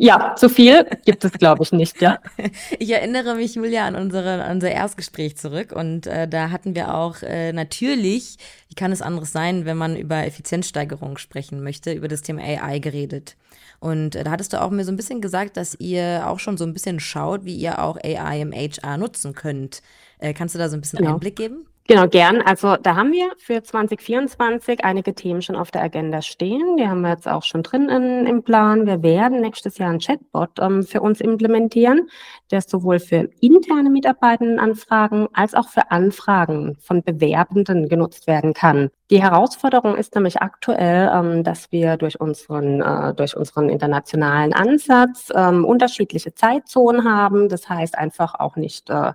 Ja, 0.00 0.36
zu 0.36 0.48
viel 0.48 0.86
gibt 1.04 1.24
es, 1.24 1.32
glaube 1.32 1.64
ich, 1.64 1.72
nicht, 1.72 2.00
ja. 2.00 2.20
Ich 2.78 2.88
erinnere 2.90 3.34
mich, 3.34 3.56
Julia, 3.56 3.84
an, 3.84 3.96
unsere, 3.96 4.44
an 4.44 4.52
unser 4.52 4.70
Erstgespräch 4.70 5.36
zurück 5.36 5.72
und 5.72 6.06
äh, 6.06 6.28
da 6.28 6.50
hatten 6.50 6.76
wir 6.76 6.94
auch 6.94 7.20
äh, 7.22 7.52
natürlich, 7.52 8.36
wie 8.68 8.76
kann 8.76 8.92
es 8.92 9.02
anderes 9.02 9.32
sein, 9.32 9.64
wenn 9.64 9.76
man 9.76 9.96
über 9.96 10.24
Effizienzsteigerung 10.24 11.18
sprechen 11.18 11.64
möchte, 11.64 11.92
über 11.92 12.06
das 12.06 12.22
Thema 12.22 12.42
AI 12.42 12.78
geredet. 12.78 13.36
Und 13.80 14.14
äh, 14.14 14.22
da 14.22 14.30
hattest 14.30 14.52
du 14.52 14.62
auch 14.62 14.70
mir 14.70 14.84
so 14.84 14.92
ein 14.92 14.96
bisschen 14.96 15.20
gesagt, 15.20 15.56
dass 15.56 15.74
ihr 15.80 16.28
auch 16.28 16.38
schon 16.38 16.56
so 16.56 16.64
ein 16.64 16.74
bisschen 16.74 17.00
schaut, 17.00 17.44
wie 17.44 17.56
ihr 17.56 17.80
auch 17.82 17.96
AI 17.96 18.40
im 18.40 18.52
HR 18.52 18.98
nutzen 18.98 19.34
könnt. 19.34 19.82
Äh, 20.20 20.32
kannst 20.32 20.54
du 20.54 20.60
da 20.60 20.68
so 20.68 20.76
ein 20.76 20.80
bisschen 20.80 21.00
genau. 21.00 21.14
Einblick 21.14 21.34
geben? 21.34 21.66
Genau, 21.90 22.06
gern. 22.06 22.42
Also 22.42 22.76
da 22.76 22.96
haben 22.96 23.12
wir 23.12 23.32
für 23.38 23.62
2024 23.62 24.84
einige 24.84 25.14
Themen 25.14 25.40
schon 25.40 25.56
auf 25.56 25.70
der 25.70 25.82
Agenda 25.82 26.20
stehen. 26.20 26.76
Die 26.76 26.86
haben 26.86 27.00
wir 27.00 27.08
jetzt 27.08 27.26
auch 27.26 27.42
schon 27.44 27.62
drin 27.62 27.88
in, 27.88 28.26
im 28.26 28.42
Plan. 28.42 28.84
Wir 28.84 29.02
werden 29.02 29.40
nächstes 29.40 29.78
Jahr 29.78 29.88
einen 29.88 29.98
Chatbot 29.98 30.50
ähm, 30.60 30.82
für 30.82 31.00
uns 31.00 31.22
implementieren, 31.22 32.10
der 32.50 32.60
sowohl 32.60 32.98
für 33.00 33.30
interne 33.40 33.88
Mitarbeitendenanfragen 33.88 35.28
als 35.32 35.54
auch 35.54 35.70
für 35.70 35.90
Anfragen 35.90 36.76
von 36.78 37.02
Bewerbenden 37.02 37.88
genutzt 37.88 38.26
werden 38.26 38.52
kann. 38.52 38.90
Die 39.10 39.22
Herausforderung 39.22 39.96
ist 39.96 40.14
nämlich 40.14 40.42
aktuell, 40.42 41.10
ähm, 41.14 41.42
dass 41.42 41.72
wir 41.72 41.96
durch 41.96 42.20
unseren, 42.20 42.82
äh, 42.82 43.14
durch 43.14 43.36
unseren 43.36 43.70
internationalen 43.70 44.52
Ansatz 44.52 45.32
ähm, 45.34 45.64
unterschiedliche 45.64 46.34
Zeitzonen 46.34 47.04
haben. 47.04 47.48
Das 47.48 47.68
heißt 47.70 47.96
einfach 47.96 48.34
auch 48.34 48.56
nicht 48.56 48.90
äh, 48.90 49.14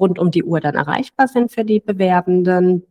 rund 0.00 0.18
um 0.18 0.30
die 0.30 0.44
Uhr 0.44 0.60
dann 0.60 0.76
erreichbar 0.76 1.28
sind 1.28 1.52
für 1.52 1.64
die 1.64 1.80
Bewerbenden. 1.80 2.86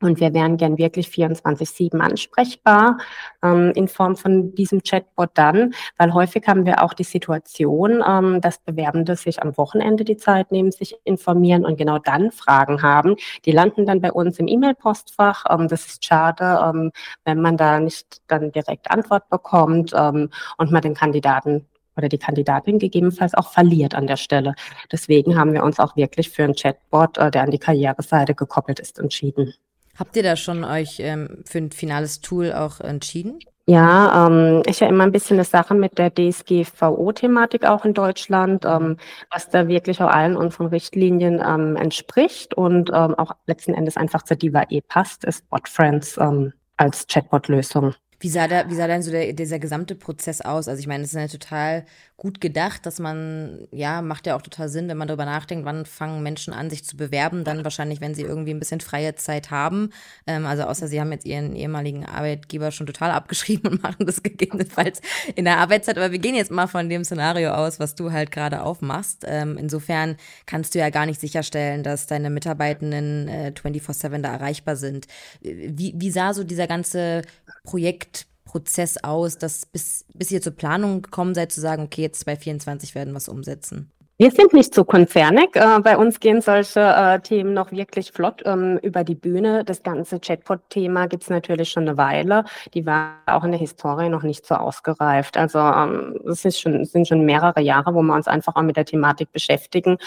Und 0.00 0.20
wir 0.20 0.32
wären 0.32 0.56
gern 0.56 0.78
wirklich 0.78 1.08
24-7 1.08 1.98
ansprechbar 1.98 2.98
ähm, 3.42 3.72
in 3.74 3.88
Form 3.88 4.16
von 4.16 4.54
diesem 4.54 4.82
Chatbot 4.82 5.30
dann, 5.34 5.74
weil 5.96 6.14
häufig 6.14 6.46
haben 6.46 6.66
wir 6.66 6.84
auch 6.84 6.94
die 6.94 7.04
Situation, 7.04 8.02
ähm, 8.06 8.40
dass 8.40 8.58
Bewerbende 8.58 9.16
sich 9.16 9.42
am 9.42 9.56
Wochenende 9.56 10.04
die 10.04 10.16
Zeit 10.16 10.52
nehmen, 10.52 10.70
sich 10.70 10.96
informieren 11.04 11.64
und 11.64 11.76
genau 11.76 11.98
dann 11.98 12.30
Fragen 12.30 12.82
haben. 12.82 13.16
Die 13.44 13.52
landen 13.52 13.86
dann 13.86 14.00
bei 14.00 14.12
uns 14.12 14.38
im 14.38 14.46
E-Mail-Postfach. 14.46 15.44
Ähm, 15.50 15.66
das 15.66 15.86
ist 15.86 16.04
schade, 16.04 16.60
ähm, 16.64 16.92
wenn 17.24 17.40
man 17.40 17.56
da 17.56 17.80
nicht 17.80 18.22
dann 18.28 18.52
direkt 18.52 18.90
Antwort 18.90 19.28
bekommt 19.30 19.92
ähm, 19.96 20.30
und 20.58 20.70
man 20.70 20.82
den 20.82 20.94
Kandidaten 20.94 21.66
oder 21.96 22.08
die 22.08 22.18
Kandidatin 22.18 22.78
gegebenenfalls 22.78 23.34
auch 23.34 23.50
verliert 23.50 23.94
an 23.96 24.06
der 24.06 24.16
Stelle. 24.16 24.54
Deswegen 24.92 25.36
haben 25.36 25.52
wir 25.52 25.64
uns 25.64 25.80
auch 25.80 25.96
wirklich 25.96 26.30
für 26.30 26.44
einen 26.44 26.54
Chatbot, 26.54 27.18
äh, 27.18 27.30
der 27.30 27.42
an 27.42 27.50
die 27.50 27.58
Karriereseite 27.58 28.34
gekoppelt 28.34 28.78
ist, 28.78 29.00
entschieden. 29.00 29.54
Habt 29.98 30.16
ihr 30.16 30.22
da 30.22 30.36
schon 30.36 30.64
euch 30.64 31.00
ähm, 31.00 31.42
für 31.44 31.58
ein 31.58 31.72
finales 31.72 32.20
Tool 32.20 32.52
auch 32.52 32.80
entschieden? 32.80 33.40
Ja, 33.66 34.26
ähm, 34.26 34.62
ist 34.64 34.80
ja 34.80 34.88
immer 34.88 35.04
ein 35.04 35.12
bisschen 35.12 35.36
eine 35.36 35.44
Sache 35.44 35.74
mit 35.74 35.98
der 35.98 36.10
DSGVO-Thematik 36.10 37.66
auch 37.66 37.84
in 37.84 37.92
Deutschland, 37.92 38.64
ähm, 38.64 38.96
was 39.30 39.50
da 39.50 39.68
wirklich 39.68 40.00
auch 40.00 40.08
allen 40.08 40.36
unseren 40.36 40.68
Richtlinien 40.68 41.42
ähm, 41.46 41.76
entspricht 41.76 42.54
und 42.54 42.88
ähm, 42.94 43.14
auch 43.16 43.32
letzten 43.46 43.74
Endes 43.74 43.98
einfach 43.98 44.22
zur 44.22 44.38
Diva 44.38 44.62
E 44.70 44.80
passt, 44.80 45.24
ist 45.24 45.50
BotFriends 45.50 46.16
ähm, 46.16 46.54
als 46.78 47.06
Chatbot-Lösung. 47.08 47.94
Wie 48.20 48.28
sah 48.28 48.48
da, 48.48 48.68
wie 48.68 48.74
sah 48.74 48.86
denn 48.88 49.02
so 49.02 49.10
der, 49.12 49.32
dieser 49.32 49.58
gesamte 49.60 49.94
Prozess 49.94 50.40
aus? 50.40 50.66
Also 50.68 50.80
ich 50.80 50.86
meine, 50.88 51.04
es 51.04 51.12
ist 51.12 51.20
ja 51.20 51.28
total 51.28 51.84
gut 52.16 52.40
gedacht, 52.40 52.84
dass 52.84 52.98
man, 52.98 53.68
ja, 53.70 54.02
macht 54.02 54.26
ja 54.26 54.34
auch 54.34 54.42
total 54.42 54.68
Sinn, 54.68 54.88
wenn 54.88 54.96
man 54.96 55.06
darüber 55.06 55.24
nachdenkt, 55.24 55.64
wann 55.64 55.86
fangen 55.86 56.20
Menschen 56.24 56.52
an, 56.52 56.68
sich 56.68 56.84
zu 56.84 56.96
bewerben, 56.96 57.44
dann 57.44 57.62
wahrscheinlich, 57.62 58.00
wenn 58.00 58.16
sie 58.16 58.22
irgendwie 58.22 58.50
ein 58.52 58.58
bisschen 58.58 58.80
freie 58.80 59.14
Zeit 59.14 59.52
haben. 59.52 59.90
Ähm, 60.26 60.44
also 60.44 60.64
außer 60.64 60.88
sie 60.88 61.00
haben 61.00 61.12
jetzt 61.12 61.26
ihren 61.26 61.54
ehemaligen 61.54 62.04
Arbeitgeber 62.06 62.72
schon 62.72 62.88
total 62.88 63.12
abgeschrieben 63.12 63.70
und 63.70 63.82
machen 63.84 64.04
das 64.04 64.20
gegebenenfalls 64.24 65.00
in 65.36 65.44
der 65.44 65.58
Arbeitszeit. 65.58 65.96
Aber 65.96 66.10
wir 66.10 66.18
gehen 66.18 66.34
jetzt 66.34 66.50
mal 66.50 66.66
von 66.66 66.88
dem 66.88 67.04
Szenario 67.04 67.52
aus, 67.52 67.78
was 67.78 67.94
du 67.94 68.10
halt 68.10 68.32
gerade 68.32 68.62
aufmachst. 68.64 69.24
Ähm, 69.24 69.56
insofern 69.56 70.16
kannst 70.44 70.74
du 70.74 70.80
ja 70.80 70.90
gar 70.90 71.06
nicht 71.06 71.20
sicherstellen, 71.20 71.84
dass 71.84 72.08
deine 72.08 72.30
Mitarbeitenden 72.30 73.28
äh, 73.28 73.52
24-7 73.54 74.22
da 74.22 74.32
erreichbar 74.32 74.74
sind. 74.74 75.06
Wie, 75.40 75.94
wie 75.96 76.10
sah 76.10 76.34
so 76.34 76.42
dieser 76.42 76.66
ganze 76.66 77.22
Projekt 77.68 78.26
Prozess 78.46 78.96
aus, 79.04 79.36
dass 79.36 79.66
bis, 79.66 80.06
bis 80.14 80.30
ihr 80.30 80.40
zur 80.40 80.54
Planung 80.54 81.02
gekommen 81.02 81.34
seid, 81.34 81.52
zu 81.52 81.60
sagen, 81.60 81.82
okay, 81.82 82.00
jetzt 82.00 82.24
bei 82.24 82.34
24 82.34 82.94
werden 82.94 83.12
wir 83.12 83.18
es 83.18 83.28
umsetzen? 83.28 83.92
Wir 84.16 84.30
sind 84.32 84.52
nicht 84.52 84.74
so 84.74 84.84
konzernig. 84.84 85.54
Äh, 85.54 85.78
bei 85.80 85.96
uns 85.96 86.18
gehen 86.18 86.40
solche 86.40 86.80
äh, 86.80 87.20
Themen 87.20 87.52
noch 87.52 87.70
wirklich 87.70 88.10
flott 88.10 88.42
ähm, 88.46 88.78
über 88.82 89.04
die 89.04 89.14
Bühne. 89.14 89.64
Das 89.64 89.82
ganze 89.84 90.18
Chatbot-Thema 90.18 91.06
gibt 91.06 91.24
es 91.24 91.30
natürlich 91.30 91.68
schon 91.68 91.86
eine 91.86 91.98
Weile. 91.98 92.44
Die 92.74 92.84
war 92.84 93.18
auch 93.26 93.44
in 93.44 93.52
der 93.52 93.60
Historie 93.60 94.08
noch 94.08 94.24
nicht 94.24 94.44
so 94.44 94.56
ausgereift. 94.56 95.36
Also 95.36 95.58
ähm, 95.60 96.18
es 96.26 96.58
schon, 96.58 96.84
sind 96.84 97.06
schon 97.06 97.24
mehrere 97.26 97.60
Jahre, 97.60 97.94
wo 97.94 98.02
wir 98.02 98.14
uns 98.14 98.26
einfach 98.26 98.56
auch 98.56 98.62
mit 98.62 98.76
der 98.76 98.86
Thematik 98.86 99.30
beschäftigen. 99.30 99.98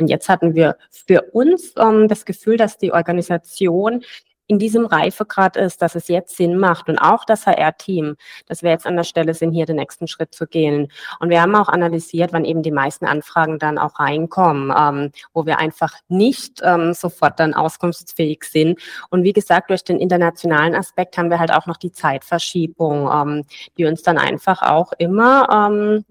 Und 0.00 0.08
jetzt 0.08 0.30
hatten 0.30 0.54
wir 0.54 0.76
für 0.90 1.22
uns 1.32 1.74
ähm, 1.76 2.08
das 2.08 2.24
Gefühl, 2.24 2.56
dass 2.56 2.78
die 2.78 2.92
Organisation 2.92 4.02
in 4.48 4.58
diesem 4.58 4.86
Reifegrad 4.86 5.56
ist, 5.56 5.82
dass 5.82 5.94
es 5.94 6.08
jetzt 6.08 6.36
Sinn 6.36 6.58
macht 6.58 6.88
und 6.88 6.98
auch 6.98 7.24
das 7.24 7.46
HR-Team, 7.46 8.16
dass 8.46 8.62
wir 8.62 8.70
jetzt 8.70 8.86
an 8.86 8.96
der 8.96 9.04
Stelle 9.04 9.34
sind, 9.34 9.52
hier 9.52 9.66
den 9.66 9.76
nächsten 9.76 10.08
Schritt 10.08 10.34
zu 10.34 10.46
gehen. 10.46 10.90
Und 11.20 11.28
wir 11.28 11.42
haben 11.42 11.54
auch 11.54 11.68
analysiert, 11.68 12.32
wann 12.32 12.46
eben 12.46 12.62
die 12.62 12.72
meisten 12.72 13.06
Anfragen 13.06 13.58
dann 13.58 13.78
auch 13.78 14.00
reinkommen, 14.00 14.74
ähm, 14.76 15.12
wo 15.34 15.46
wir 15.46 15.58
einfach 15.58 15.92
nicht 16.08 16.60
ähm, 16.64 16.94
sofort 16.94 17.38
dann 17.38 17.54
auskunftsfähig 17.54 18.42
sind. 18.44 18.80
Und 19.10 19.22
wie 19.22 19.34
gesagt, 19.34 19.70
durch 19.70 19.84
den 19.84 20.00
internationalen 20.00 20.74
Aspekt 20.74 21.18
haben 21.18 21.30
wir 21.30 21.38
halt 21.38 21.52
auch 21.52 21.66
noch 21.66 21.76
die 21.76 21.92
Zeitverschiebung, 21.92 23.08
ähm, 23.12 23.44
die 23.76 23.84
uns 23.84 24.02
dann 24.02 24.16
einfach 24.16 24.62
auch 24.62 24.92
immer 24.98 25.70
ähm, 25.70 26.04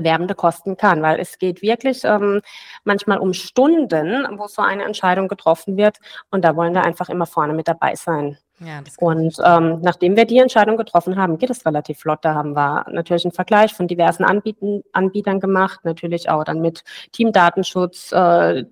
Bewerbende 0.00 0.34
kosten 0.34 0.76
kann, 0.76 1.02
weil 1.02 1.20
es 1.20 1.38
geht 1.38 1.62
wirklich 1.62 2.04
ähm, 2.04 2.40
manchmal 2.84 3.18
um 3.18 3.32
Stunden, 3.32 4.26
wo 4.38 4.46
so 4.46 4.62
eine 4.62 4.84
Entscheidung 4.84 5.28
getroffen 5.28 5.76
wird 5.76 5.98
und 6.30 6.44
da 6.44 6.56
wollen 6.56 6.74
wir 6.74 6.84
einfach 6.84 7.08
immer 7.08 7.26
vorne 7.26 7.52
mit 7.52 7.68
dabei 7.68 7.94
sein. 7.94 8.38
Ja, 8.58 8.82
und 9.00 9.36
ähm, 9.44 9.80
nachdem 9.82 10.16
wir 10.16 10.24
die 10.24 10.38
Entscheidung 10.38 10.78
getroffen 10.78 11.16
haben, 11.16 11.36
geht 11.36 11.50
es 11.50 11.66
relativ 11.66 11.98
flott. 11.98 12.20
Da 12.22 12.34
haben 12.34 12.56
wir 12.56 12.86
natürlich 12.90 13.26
einen 13.26 13.32
Vergleich 13.32 13.74
von 13.74 13.86
diversen 13.86 14.24
Anbieten, 14.24 14.82
Anbietern 14.92 15.40
gemacht, 15.40 15.80
natürlich 15.84 16.30
auch 16.30 16.42
dann 16.42 16.62
mit 16.62 16.82
Teamdatenschutz, 17.12 18.12
äh, 18.12 18.64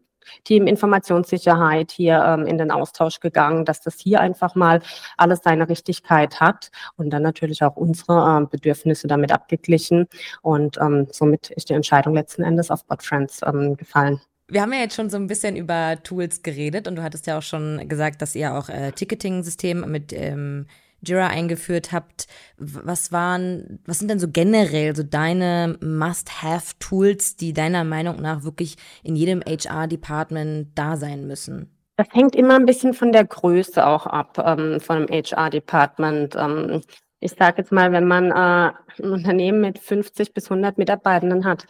Team 0.45 0.67
Informationssicherheit 0.67 1.91
hier 1.91 2.23
ähm, 2.25 2.47
in 2.47 2.59
den 2.59 2.71
Austausch 2.71 3.21
gegangen, 3.21 3.65
dass 3.65 3.81
das 3.81 3.99
hier 3.99 4.21
einfach 4.21 4.55
mal 4.55 4.81
alles 5.17 5.41
seine 5.45 5.69
Richtigkeit 5.69 6.41
hat 6.41 6.71
und 6.97 7.11
dann 7.11 7.23
natürlich 7.23 7.63
auch 7.63 7.77
unsere 7.77 8.43
äh, 8.43 8.47
Bedürfnisse 8.47 9.09
damit 9.09 9.33
abgeglichen. 9.33 10.07
Und 10.43 10.79
ähm, 10.79 11.09
somit 11.11 11.51
ist 11.51 11.69
die 11.69 11.75
Entscheidung 11.75 12.15
letzten 12.15 12.43
Endes 12.43 12.71
auf 12.71 12.85
BotFriends 12.87 13.41
ähm, 13.47 13.77
gefallen. 13.77 14.21
Wir 14.47 14.61
haben 14.61 14.73
ja 14.75 14.81
jetzt 14.81 14.95
schon 14.95 15.09
so 15.09 15.17
ein 15.17 15.27
bisschen 15.27 15.57
über 15.57 15.97
Tools 16.03 16.43
geredet 16.43 16.87
und 16.87 16.97
du 16.97 17.03
hattest 17.03 17.27
ja 17.27 17.39
auch 17.39 17.43
schon 17.43 17.89
gesagt, 17.89 18.21
dass 18.21 18.35
ihr 18.35 18.55
auch 18.55 18.69
äh, 18.69 18.93
Ticketing-System 18.93 19.91
mit 19.91 20.13
ähm, 20.13 20.67
Jira 21.05 21.29
eingeführt 21.29 21.93
habt, 21.93 22.27
was 22.57 23.13
waren, 23.13 23.81
was 23.87 23.99
sind 23.99 24.09
denn 24.09 24.19
so 24.19 24.29
generell 24.29 24.95
so 24.95 25.03
deine 25.03 25.79
Must-Have-Tools, 25.81 27.37
die 27.37 27.53
deiner 27.53 27.85
Meinung 27.85 28.21
nach 28.21 28.45
wirklich 28.45 28.77
in 29.03 29.17
jedem 29.17 29.41
HR-Department 29.41 30.69
da 30.75 30.97
sein 30.97 31.27
müssen? 31.27 31.71
Das 31.97 32.09
hängt 32.13 32.35
immer 32.35 32.57
ein 32.57 32.67
bisschen 32.67 32.93
von 32.93 33.13
der 33.13 33.25
Größe 33.25 33.87
auch 33.87 34.07
ab, 34.07 34.43
ähm, 34.45 34.81
von 34.81 35.07
dem 35.07 35.09
HR-Department. 35.09 36.35
Ähm, 36.37 36.81
ich 37.25 37.33
sage 37.33 37.55
jetzt 37.59 37.73
mal, 37.73 37.91
wenn 37.91 38.07
man 38.07 38.31
äh, 38.31 38.73
ein 39.03 39.11
Unternehmen 39.11 39.63
mit 39.63 39.79
50 39.79 40.35
bis 40.35 40.51
100 40.51 40.77
Mitarbeitenden 40.77 41.47
hat, 41.47 41.67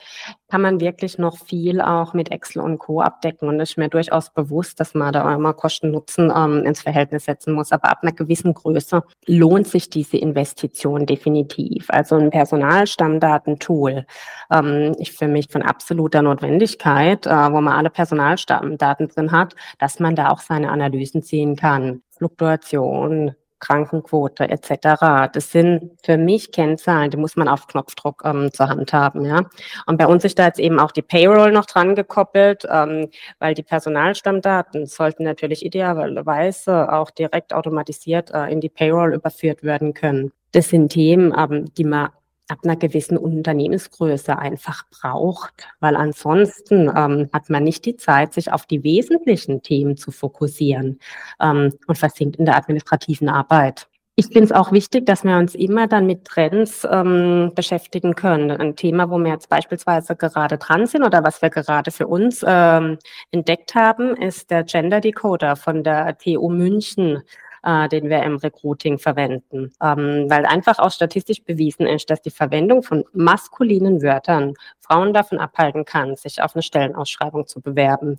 kann 0.51 0.63
man 0.63 0.81
wirklich 0.81 1.17
noch 1.17 1.39
viel 1.39 1.81
auch 1.81 2.13
mit 2.13 2.33
Excel 2.33 2.61
und 2.61 2.79
Co. 2.79 3.01
abdecken. 3.01 3.49
Und 3.49 3.61
es 3.61 3.71
ist 3.71 3.79
mir 3.79 3.89
durchaus 3.89 4.31
bewusst, 4.31 4.81
dass 4.81 4.95
man 4.95 5.13
da 5.13 5.33
immer 5.33 5.53
Kosten-Nutzen 5.55 6.33
ähm, 6.35 6.65
ins 6.65 6.83
Verhältnis 6.83 7.27
setzen 7.27 7.55
muss. 7.55 7.71
Aber 7.71 7.89
ab 7.89 8.01
einer 8.03 8.11
gewissen 8.11 8.53
Größe 8.53 9.05
lohnt 9.27 9.69
sich 9.69 9.89
diese 9.89 10.17
Investition 10.17 11.07
definitiv. 11.07 11.87
Also 11.89 12.17
ein 12.17 12.31
Personalstammdatentool 12.31 14.07
ähm, 14.53 14.97
ist 14.99 15.17
für 15.17 15.29
mich 15.29 15.47
von 15.53 15.63
absoluter 15.63 16.23
Notwendigkeit, 16.23 17.27
äh, 17.27 17.31
wo 17.31 17.61
man 17.61 17.75
alle 17.75 17.91
Personalstammdaten 17.91 19.07
drin 19.07 19.31
hat, 19.31 19.55
dass 19.79 20.01
man 20.01 20.17
da 20.17 20.31
auch 20.31 20.41
seine 20.41 20.71
Analysen 20.71 21.23
ziehen 21.23 21.55
kann. 21.55 22.03
Fluktuation, 22.11 23.35
Krankenquote 23.61 24.49
etc. 24.49 25.31
Das 25.33 25.51
sind 25.51 25.93
für 26.05 26.17
mich 26.17 26.53
Kennzahlen, 26.53 27.11
die 27.11 27.17
muss 27.17 27.37
man 27.37 27.49
auf 27.49 27.67
Knopfdruck 27.67 28.23
ähm, 28.25 28.53
zur 28.53 28.69
Hand 28.69 28.93
haben. 28.93 29.25
Ja? 29.25 29.43
Und 29.87 29.97
bei 29.97 30.07
uns 30.07 30.25
ist 30.25 30.39
da 30.39 30.47
jetzt 30.47 30.61
eben 30.61 30.79
auch 30.79 30.93
die 30.93 31.03
Payroll 31.03 31.53
noch 31.53 31.67
dran 31.67 31.95
gekoppelt, 31.95 32.67
ähm, 32.71 33.09
weil 33.39 33.55
die 33.55 33.63
Personalstammdaten 33.63 34.87
sollten 34.87 35.25
natürlich 35.25 35.65
idealerweise 35.65 36.93
auch 36.93 37.11
direkt 37.11 37.55
automatisiert 37.55 38.31
äh, 38.33 38.47
in 38.47 38.61
die 38.61 38.69
Payroll 38.69 39.15
überführt 39.15 39.63
werden 39.63 39.95
können. 39.95 40.33
Das 40.53 40.69
sind 40.69 40.91
Themen, 40.91 41.35
ähm, 41.37 41.73
die 41.75 41.85
man 41.85 42.11
ab 42.49 42.59
einer 42.65 42.77
gewissen 42.77 43.17
Unternehmensgröße 43.17 44.39
einfach 44.39 44.85
braucht, 44.91 45.69
weil 45.81 45.97
ansonsten 45.97 46.91
ähm, 46.95 47.31
hat 47.33 47.49
man 47.51 47.65
nicht 47.65 47.85
die 47.87 47.97
Zeit, 47.97 48.35
sich 48.35 48.53
auf 48.53 48.67
die 48.67 48.85
wesentlichen 48.85 49.63
Themen 49.63 49.97
zu 49.97 50.11
fokussieren 50.11 50.99
ähm, 51.41 51.73
und 51.87 51.99
versinkt 51.99 52.37
in 52.37 52.45
der 52.45 52.57
administrativen 52.57 53.29
Arbeit. 53.29 53.89
Ich 54.17 54.27
finde 54.27 54.45
es 54.45 54.53
auch 54.53 54.71
wichtig, 54.71 55.07
dass 55.07 55.25
wir 55.25 55.37
uns 55.39 55.57
immer 55.57 55.89
dann 55.89 56.07
mit 56.07 56.25
Trends 56.25 56.87
ähm, 56.89 57.51
beschäftigen 57.57 58.15
können. 58.15 58.53
Ein 58.53 58.77
Thema, 58.77 59.11
wo 59.11 59.19
wir 59.19 59.33
jetzt 59.33 59.49
beispielsweise 59.49 60.15
gerade 60.15 60.57
dran 60.57 60.87
sind 60.87 61.03
oder 61.03 61.25
was 61.25 61.43
wir 61.43 61.51
gerade 61.51 61.91
für 61.91 62.07
uns 62.07 62.45
ähm, 62.47 62.99
entdeckt 63.33 63.75
haben, 63.75 64.17
ist 64.17 64.53
der 64.53 64.63
Gender 64.63 65.01
Decoder 65.01 65.57
von 65.57 65.83
der 65.83 66.17
TU 66.17 66.49
München 66.49 67.25
äh, 67.65 67.89
den 67.89 68.09
wir 68.09 68.23
im 68.23 68.37
Recruiting 68.37 68.99
verwenden. 68.99 69.73
Ähm, 69.83 70.27
weil 70.29 70.47
einfach 70.47 70.79
auch 70.79 70.91
statistisch 70.91 71.43
bewiesen 71.43 71.87
ist, 71.87 72.11
dass 72.11 72.21
die 72.23 72.31
Verwendung 72.31 72.83
von 72.83 73.05
maskulinen 73.13 74.03
Wörtern 74.03 74.55
Frauen 74.81 75.15
davon 75.15 75.39
abhalten 75.39 75.85
kann, 75.85 76.17
sich 76.17 76.43
auf 76.43 76.55
eine 76.55 76.63
Stellenausschreibung 76.63 77.47
zu 77.47 77.61
bewerben. 77.61 78.19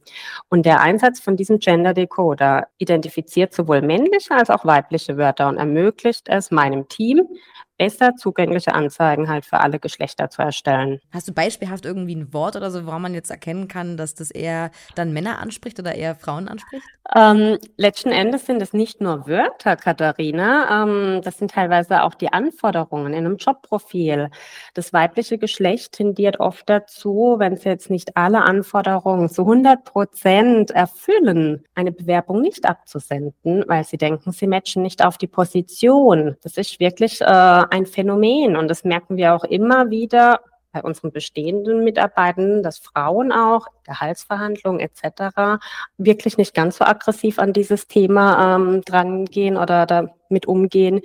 Und 0.50 0.66
der 0.66 0.82
Einsatz 0.82 1.20
von 1.20 1.38
diesem 1.38 1.60
Gender 1.60 1.94
Decoder 1.94 2.68
identifiziert 2.78 3.54
sowohl 3.54 3.82
männliche 3.82 4.34
als 4.34 4.50
auch 4.50 4.66
weibliche 4.66 5.18
Wörter 5.18 5.48
und 5.48 5.58
ermöglicht 5.58 6.28
es 6.28 6.50
meinem 6.50 6.88
Team, 6.88 7.28
besser 7.77 8.15
zugängliche 8.15 8.74
Anzeigen 8.74 9.29
halt 9.29 9.46
für 9.46 9.60
alle 9.60 9.79
Geschlechter 9.79 10.29
zu 10.29 10.41
erstellen. 10.41 11.00
Hast 11.12 11.27
du 11.27 11.34
beispielhaft 11.34 11.86
irgendwie 11.86 12.15
ein 12.15 12.34
Wort 12.34 12.55
oder 12.55 12.72
so, 12.72 12.86
woran 12.86 13.01
man 13.01 13.13
jetzt 13.13 13.29
erkennen 13.29 13.67
kann, 13.67 13.98
dass 13.98 14.15
das 14.15 14.32
eher 14.32 14.72
dann 14.96 15.13
Männer 15.13 15.39
anspricht 15.39 15.79
oder 15.79 15.96
eher 15.96 16.15
Frauen 16.15 16.48
anspricht? 16.48 16.86
Ähm, 17.13 17.60
letzten 17.77 18.10
Endes 18.10 18.48
sind 18.48 18.62
es 18.62 18.74
nicht 18.74 19.00
nur 19.00 19.27
Wörter, 19.27 19.75
Katharina. 19.75 20.84
Ähm, 20.84 21.22
das 21.24 21.38
sind 21.38 21.51
teilweise 21.51 22.01
auch 22.01 22.15
die 22.15 22.34
Anforderungen 22.34 23.13
in 23.13 23.25
einem 23.25 23.38
Jobprofil. 23.38 24.29
Das 24.74 24.91
weibliche 24.91 25.38
Geschlecht 25.38 25.94
tendiert 25.94 26.39
oft 26.39 26.67
dazu, 26.67 27.36
wenn 27.38 27.58
sie 27.58 27.70
jetzt 27.70 27.91
nicht 27.91 28.17
alle 28.17 28.41
Anforderungen 28.41 29.29
zu 29.29 29.44
100 29.44 29.84
Prozent 29.84 30.72
erfüllen, 30.72 31.63
eine 31.75 31.91
Bewerbung 31.91 32.41
nicht 32.41 32.65
abzusenden, 32.65 33.63
weil 33.67 33.84
sie 33.84 33.98
denken, 33.98 34.32
sie 34.32 34.48
matchen 34.48 34.82
nicht 34.82 35.05
auf 35.05 35.20
die 35.20 35.27
Position. 35.27 36.38
Das 36.41 36.58
ist 36.58 36.79
wirklich 36.79 37.22
äh, 37.22 37.25
ein 37.72 37.86
Phänomen 37.86 38.56
und 38.56 38.68
das 38.68 38.84
merken 38.84 39.18
wir 39.18 39.34
auch 39.34 39.44
immer 39.44 39.90
wieder 39.90 40.42
bei 40.76 40.84
unseren 40.84 41.14
bestehenden 41.14 41.86
Mitarbeitern, 41.86 42.62
dass 42.62 42.80
Frauen 42.80 43.32
auch 43.32 43.68
Gehaltsverhandlungen 43.86 44.82
etc. 44.82 45.62
wirklich 45.98 46.38
nicht 46.38 46.54
ganz 46.54 46.78
so 46.78 46.86
aggressiv 46.86 47.40
an 47.40 47.54
dieses 47.54 47.88
Thema 47.88 48.58
ähm, 48.58 48.82
drangehen 48.82 49.56
oder 49.56 49.86
damit 49.86 50.46
umgehen 50.48 51.00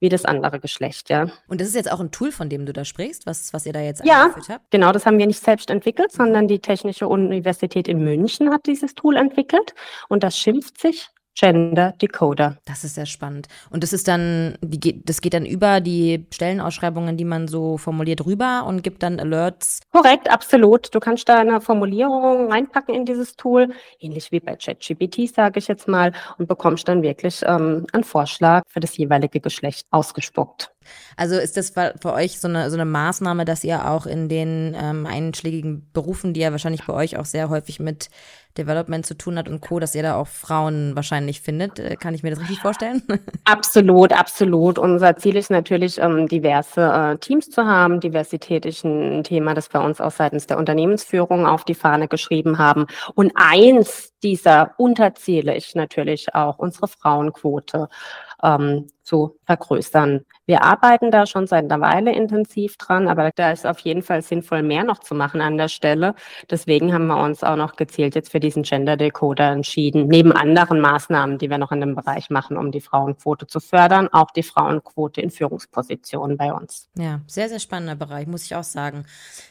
wie 0.00 0.08
das 0.08 0.24
andere 0.24 0.58
Geschlecht, 0.58 1.08
ja. 1.08 1.28
Und 1.46 1.60
das 1.60 1.68
ist 1.68 1.76
jetzt 1.76 1.92
auch 1.92 2.00
ein 2.00 2.10
Tool, 2.10 2.32
von 2.32 2.48
dem 2.48 2.66
du 2.66 2.72
da 2.72 2.84
sprichst, 2.84 3.24
was, 3.24 3.52
was 3.52 3.64
ihr 3.64 3.72
da 3.72 3.80
jetzt 3.80 4.04
ja, 4.04 4.22
eingeführt 4.24 4.48
habt? 4.48 4.70
genau, 4.72 4.90
das 4.90 5.06
haben 5.06 5.18
wir 5.18 5.28
nicht 5.28 5.40
selbst 5.40 5.70
entwickelt, 5.70 6.10
sondern 6.10 6.48
die 6.48 6.58
Technische 6.58 7.06
Universität 7.06 7.86
in 7.86 8.02
München 8.02 8.50
hat 8.50 8.66
dieses 8.66 8.96
Tool 8.96 9.16
entwickelt 9.16 9.72
und 10.08 10.24
das 10.24 10.36
schimpft 10.36 10.80
sich 10.80 11.08
Gender 11.34 11.92
Decoder. 12.00 12.58
Das 12.64 12.84
ist 12.84 12.94
sehr 12.94 13.06
spannend. 13.06 13.48
Und 13.70 13.82
das 13.82 13.92
ist 13.92 14.08
dann, 14.08 14.56
die, 14.60 15.04
das 15.04 15.20
geht 15.20 15.34
dann 15.34 15.46
über 15.46 15.80
die 15.80 16.26
Stellenausschreibungen, 16.32 17.16
die 17.16 17.24
man 17.24 17.48
so 17.48 17.78
formuliert, 17.78 18.26
rüber 18.26 18.64
und 18.66 18.82
gibt 18.82 19.02
dann 19.02 19.18
Alerts. 19.18 19.80
Korrekt, 19.92 20.30
absolut. 20.30 20.94
Du 20.94 21.00
kannst 21.00 21.28
da 21.28 21.38
eine 21.38 21.60
Formulierung 21.60 22.50
reinpacken 22.50 22.94
in 22.94 23.04
dieses 23.04 23.36
Tool, 23.36 23.72
ähnlich 24.00 24.30
wie 24.32 24.40
bei 24.40 24.56
ChatGPT, 24.56 25.34
sage 25.34 25.58
ich 25.58 25.68
jetzt 25.68 25.88
mal, 25.88 26.12
und 26.38 26.48
bekommst 26.48 26.88
dann 26.88 27.02
wirklich 27.02 27.42
ähm, 27.46 27.86
einen 27.92 28.04
Vorschlag 28.04 28.62
für 28.68 28.80
das 28.80 28.96
jeweilige 28.96 29.40
Geschlecht 29.40 29.86
ausgespuckt. 29.90 30.71
Also 31.16 31.36
ist 31.36 31.56
das 31.56 31.70
für 31.70 32.12
euch 32.12 32.40
so 32.40 32.48
eine, 32.48 32.70
so 32.70 32.76
eine 32.76 32.84
Maßnahme, 32.84 33.44
dass 33.44 33.64
ihr 33.64 33.88
auch 33.88 34.06
in 34.06 34.28
den 34.28 34.76
ähm, 34.78 35.06
einschlägigen 35.06 35.88
Berufen, 35.92 36.34
die 36.34 36.40
ja 36.40 36.52
wahrscheinlich 36.52 36.86
bei 36.86 36.92
euch 36.92 37.16
auch 37.16 37.26
sehr 37.26 37.48
häufig 37.48 37.80
mit 37.80 38.10
Development 38.58 39.06
zu 39.06 39.14
tun 39.14 39.38
hat 39.38 39.48
und 39.48 39.60
Co., 39.60 39.80
dass 39.80 39.94
ihr 39.94 40.02
da 40.02 40.16
auch 40.16 40.26
Frauen 40.26 40.94
wahrscheinlich 40.94 41.40
findet. 41.40 41.78
Äh, 41.78 41.96
kann 41.96 42.14
ich 42.14 42.22
mir 42.22 42.30
das 42.30 42.40
richtig 42.40 42.60
vorstellen? 42.60 43.02
Absolut, 43.44 44.12
absolut. 44.12 44.78
Unser 44.78 45.16
Ziel 45.16 45.36
ist 45.36 45.50
natürlich, 45.50 45.98
ähm, 45.98 46.28
diverse 46.28 46.82
äh, 46.82 47.18
Teams 47.18 47.50
zu 47.50 47.64
haben. 47.64 48.00
Diversität 48.00 48.64
ist 48.66 48.84
ein 48.84 49.24
Thema, 49.24 49.54
das 49.54 49.72
wir 49.72 49.80
uns 49.80 50.00
auch 50.00 50.10
seitens 50.10 50.46
der 50.46 50.58
Unternehmensführung 50.58 51.46
auf 51.46 51.64
die 51.64 51.74
Fahne 51.74 52.08
geschrieben 52.08 52.58
haben. 52.58 52.86
Und 53.14 53.32
eins 53.34 54.12
dieser 54.22 54.74
Unterziele 54.76 55.56
ist 55.56 55.74
natürlich 55.74 56.34
auch 56.34 56.58
unsere 56.58 56.88
Frauenquote 56.88 57.88
ähm, 58.42 58.88
zu 59.12 59.38
vergrößern. 59.44 60.24
Wir 60.46 60.64
arbeiten 60.64 61.10
da 61.10 61.26
schon 61.26 61.46
seit 61.46 61.70
einer 61.70 61.80
Weile 61.82 62.14
intensiv 62.14 62.78
dran, 62.78 63.08
aber 63.08 63.30
da 63.34 63.52
ist 63.52 63.66
auf 63.66 63.78
jeden 63.80 64.02
Fall 64.02 64.22
sinnvoll, 64.22 64.62
mehr 64.62 64.84
noch 64.84 65.00
zu 65.00 65.14
machen 65.14 65.42
an 65.42 65.58
der 65.58 65.68
Stelle. 65.68 66.14
Deswegen 66.50 66.94
haben 66.94 67.06
wir 67.06 67.22
uns 67.22 67.44
auch 67.44 67.56
noch 67.56 67.76
gezielt 67.76 68.14
jetzt 68.14 68.32
für 68.32 68.40
diesen 68.40 68.62
Gender 68.62 68.96
Decoder 68.96 69.50
entschieden, 69.52 70.08
neben 70.08 70.32
anderen 70.32 70.80
Maßnahmen, 70.80 71.36
die 71.36 71.50
wir 71.50 71.58
noch 71.58 71.72
in 71.72 71.80
dem 71.80 71.94
Bereich 71.94 72.30
machen, 72.30 72.56
um 72.56 72.72
die 72.72 72.80
Frauenquote 72.80 73.46
zu 73.46 73.60
fördern, 73.60 74.08
auch 74.12 74.30
die 74.30 74.42
Frauenquote 74.42 75.20
in 75.20 75.30
Führungspositionen 75.30 76.38
bei 76.38 76.52
uns. 76.52 76.88
Ja, 76.96 77.20
sehr, 77.26 77.50
sehr 77.50 77.60
spannender 77.60 77.96
Bereich, 77.96 78.26
muss 78.26 78.44
ich 78.44 78.56
auch 78.56 78.64
sagen. 78.64 79.04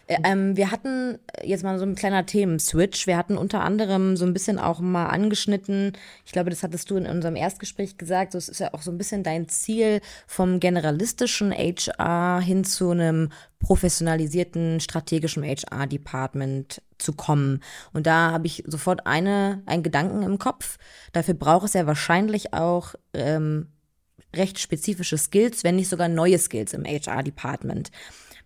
Äh, 0.08 0.18
ähm, 0.24 0.58
wir 0.58 0.72
hatten 0.72 1.20
jetzt 1.44 1.64
mal 1.64 1.78
so 1.78 1.86
ein 1.86 1.96
kleiner 1.96 2.26
Themen-Switch. 2.26 3.06
Wir 3.06 3.18
hatten 3.18 3.38
unter 3.38 3.62
anderem 3.62 4.18
so 4.18 4.26
ein 4.26 4.34
bisschen 4.34 4.58
auch 4.58 4.80
mal 4.80 5.06
angeschnitten, 5.06 5.94
ich 6.26 6.32
glaube, 6.32 6.50
das 6.50 6.64
hattest 6.64 6.90
du 6.90 6.96
in 6.96 7.06
unserem 7.06 7.36
Erstgespräch 7.36 7.98
gesagt, 7.98 8.36
es 8.36 8.50
ist 8.50 8.60
ja 8.60 8.74
auch 8.74 8.82
so 8.82 8.92
ein 8.92 8.98
bisschen 8.98 9.24
dein 9.24 9.51
Ziel 9.52 10.02
vom 10.28 10.60
generalistischen 10.60 11.54
HR 11.54 12.42
hin 12.42 12.64
zu 12.64 12.90
einem 12.92 13.30
professionalisierten 13.60 14.80
strategischen 14.80 15.44
HR-Department 15.44 16.82
zu 16.98 17.14
kommen. 17.14 17.62
Und 17.94 18.08
da 18.08 18.32
habe 18.32 18.48
ich 18.48 18.64
sofort 18.66 19.06
eine, 19.06 19.62
einen 19.66 19.84
Gedanken 19.84 20.24
im 20.24 20.40
Kopf. 20.40 20.78
Dafür 21.14 21.36
braucht 21.36 21.68
es 21.68 21.74
ja 21.74 21.86
wahrscheinlich 21.86 22.54
auch 22.54 22.96
ähm, 23.14 23.68
recht 24.36 24.60
spezifische 24.60 25.18
Skills, 25.18 25.64
wenn 25.64 25.76
nicht 25.76 25.90
sogar 25.90 26.08
neue 26.08 26.40
Skills 26.40 26.74
im 26.74 26.86
HR-Department. 26.86 27.92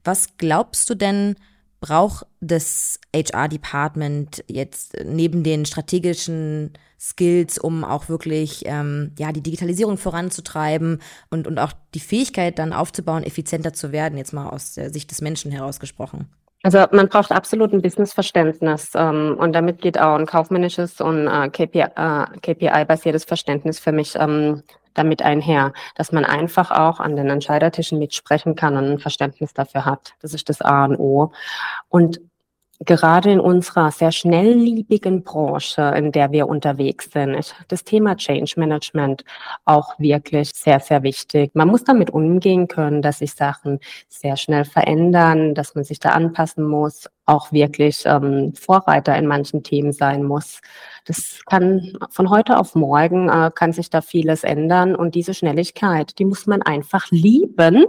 Was 0.03 0.37
glaubst 0.37 0.89
du 0.89 0.95
denn, 0.95 1.35
braucht 1.81 2.25
das 2.39 2.99
HR-Department 3.15 4.43
jetzt 4.47 4.97
neben 5.03 5.43
den 5.43 5.65
strategischen 5.65 6.73
Skills, 6.99 7.57
um 7.57 7.83
auch 7.83 8.09
wirklich 8.09 8.63
ähm, 8.65 9.11
ja, 9.19 9.31
die 9.31 9.41
Digitalisierung 9.41 9.97
voranzutreiben 9.97 11.01
und, 11.29 11.47
und 11.47 11.59
auch 11.59 11.73
die 11.93 11.99
Fähigkeit 11.99 12.57
dann 12.57 12.73
aufzubauen, 12.73 13.23
effizienter 13.23 13.73
zu 13.73 13.91
werden, 13.91 14.17
jetzt 14.17 14.33
mal 14.33 14.49
aus 14.49 14.73
der 14.73 14.91
Sicht 14.91 15.11
des 15.11 15.21
Menschen 15.21 15.51
herausgesprochen? 15.51 16.27
Also 16.63 16.83
man 16.91 17.09
braucht 17.09 17.31
absolut 17.31 17.73
ein 17.73 17.83
Businessverständnis 17.83 18.93
ähm, 18.95 19.35
und 19.37 19.53
damit 19.53 19.81
geht 19.81 19.99
auch 19.99 20.15
ein 20.15 20.25
kaufmännisches 20.25 20.99
und 20.99 21.27
äh, 21.27 21.49
KPI-basiertes 21.49 22.41
äh, 22.41 23.25
KPI 23.25 23.27
Verständnis 23.27 23.79
für 23.79 23.91
mich 23.91 24.15
ähm, 24.15 24.63
damit 24.95 25.21
einher, 25.21 25.73
dass 25.95 26.11
man 26.11 26.25
einfach 26.25 26.71
auch 26.71 26.99
an 26.99 27.15
den 27.15 27.29
Entscheidertischen 27.29 27.99
mitsprechen 27.99 28.55
kann 28.55 28.75
und 28.77 28.85
ein 28.85 28.99
Verständnis 28.99 29.53
dafür 29.53 29.85
hat. 29.85 30.13
Das 30.21 30.33
ist 30.33 30.49
das 30.49 30.61
A 30.61 30.85
und 30.85 30.97
O. 30.97 31.31
Und 31.89 32.19
gerade 32.79 33.31
in 33.31 33.39
unserer 33.39 33.91
sehr 33.91 34.11
schnellliebigen 34.11 35.23
Branche, 35.23 35.93
in 35.95 36.11
der 36.11 36.31
wir 36.31 36.47
unterwegs 36.47 37.09
sind, 37.11 37.33
ist 37.33 37.55
das 37.67 37.83
Thema 37.83 38.17
Change 38.17 38.53
Management 38.57 39.23
auch 39.63 39.97
wirklich 39.99 40.51
sehr, 40.53 40.79
sehr 40.79 41.03
wichtig. 41.03 41.51
Man 41.53 41.67
muss 41.67 41.83
damit 41.83 42.09
umgehen 42.09 42.67
können, 42.67 43.01
dass 43.01 43.19
sich 43.19 43.33
Sachen 43.33 43.79
sehr 44.09 44.35
schnell 44.37 44.65
verändern, 44.65 45.55
dass 45.55 45.75
man 45.75 45.83
sich 45.83 45.99
da 45.99 46.09
anpassen 46.09 46.65
muss, 46.65 47.07
auch 47.25 47.51
wirklich 47.51 48.03
ähm, 48.05 48.53
Vorreiter 48.53 49.15
in 49.17 49.27
manchen 49.27 49.63
Themen 49.63 49.93
sein 49.93 50.23
muss. 50.23 50.61
Das 51.05 51.41
kann 51.45 51.97
von 52.09 52.29
heute 52.29 52.57
auf 52.57 52.75
morgen 52.75 53.29
äh, 53.29 53.51
kann 53.53 53.73
sich 53.73 53.89
da 53.89 54.01
vieles 54.01 54.43
ändern 54.43 54.95
und 54.95 55.15
diese 55.15 55.33
Schnelligkeit, 55.33 56.17
die 56.19 56.25
muss 56.25 56.47
man 56.47 56.61
einfach 56.61 57.09
lieben 57.11 57.85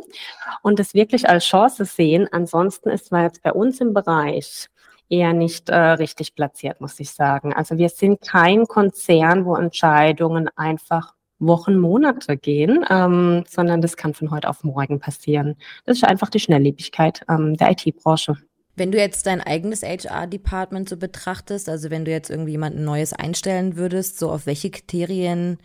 und 0.62 0.80
es 0.80 0.94
wirklich 0.94 1.28
als 1.28 1.44
Chance 1.44 1.84
sehen. 1.84 2.28
Ansonsten 2.30 2.90
ist 2.90 3.12
man 3.12 3.24
jetzt 3.24 3.42
bei 3.42 3.52
uns 3.52 3.80
im 3.80 3.94
Bereich 3.94 4.68
eher 5.08 5.32
nicht 5.32 5.68
äh, 5.68 5.76
richtig 5.76 6.34
platziert, 6.34 6.80
muss 6.80 6.98
ich 7.00 7.10
sagen. 7.10 7.52
Also 7.52 7.78
wir 7.78 7.88
sind 7.88 8.20
kein 8.20 8.66
Konzern, 8.66 9.44
wo 9.44 9.56
Entscheidungen 9.56 10.50
einfach 10.56 11.14
Wochen, 11.38 11.76
Monate 11.76 12.36
gehen, 12.36 12.84
ähm, 12.88 13.44
sondern 13.46 13.82
das 13.82 13.96
kann 13.96 14.14
von 14.14 14.30
heute 14.30 14.48
auf 14.48 14.64
morgen 14.64 15.00
passieren. 15.00 15.56
Das 15.84 15.98
ist 15.98 16.04
einfach 16.04 16.30
die 16.30 16.40
Schnelllebigkeit 16.40 17.22
ähm, 17.28 17.56
der 17.56 17.72
IT-Branche. 17.72 18.36
Wenn 18.76 18.92
du 18.92 18.98
jetzt 18.98 19.26
dein 19.26 19.40
eigenes 19.40 19.82
HR-Department 19.82 20.88
so 20.88 20.98
betrachtest, 20.98 21.68
also 21.68 21.90
wenn 21.90 22.04
du 22.04 22.10
jetzt 22.10 22.28
irgendwie 22.28 22.52
jemanden 22.52 22.84
Neues 22.84 23.14
einstellen 23.14 23.76
würdest, 23.76 24.18
so 24.18 24.30
auf 24.30 24.44
welche 24.44 24.70
Kriterien 24.70 25.58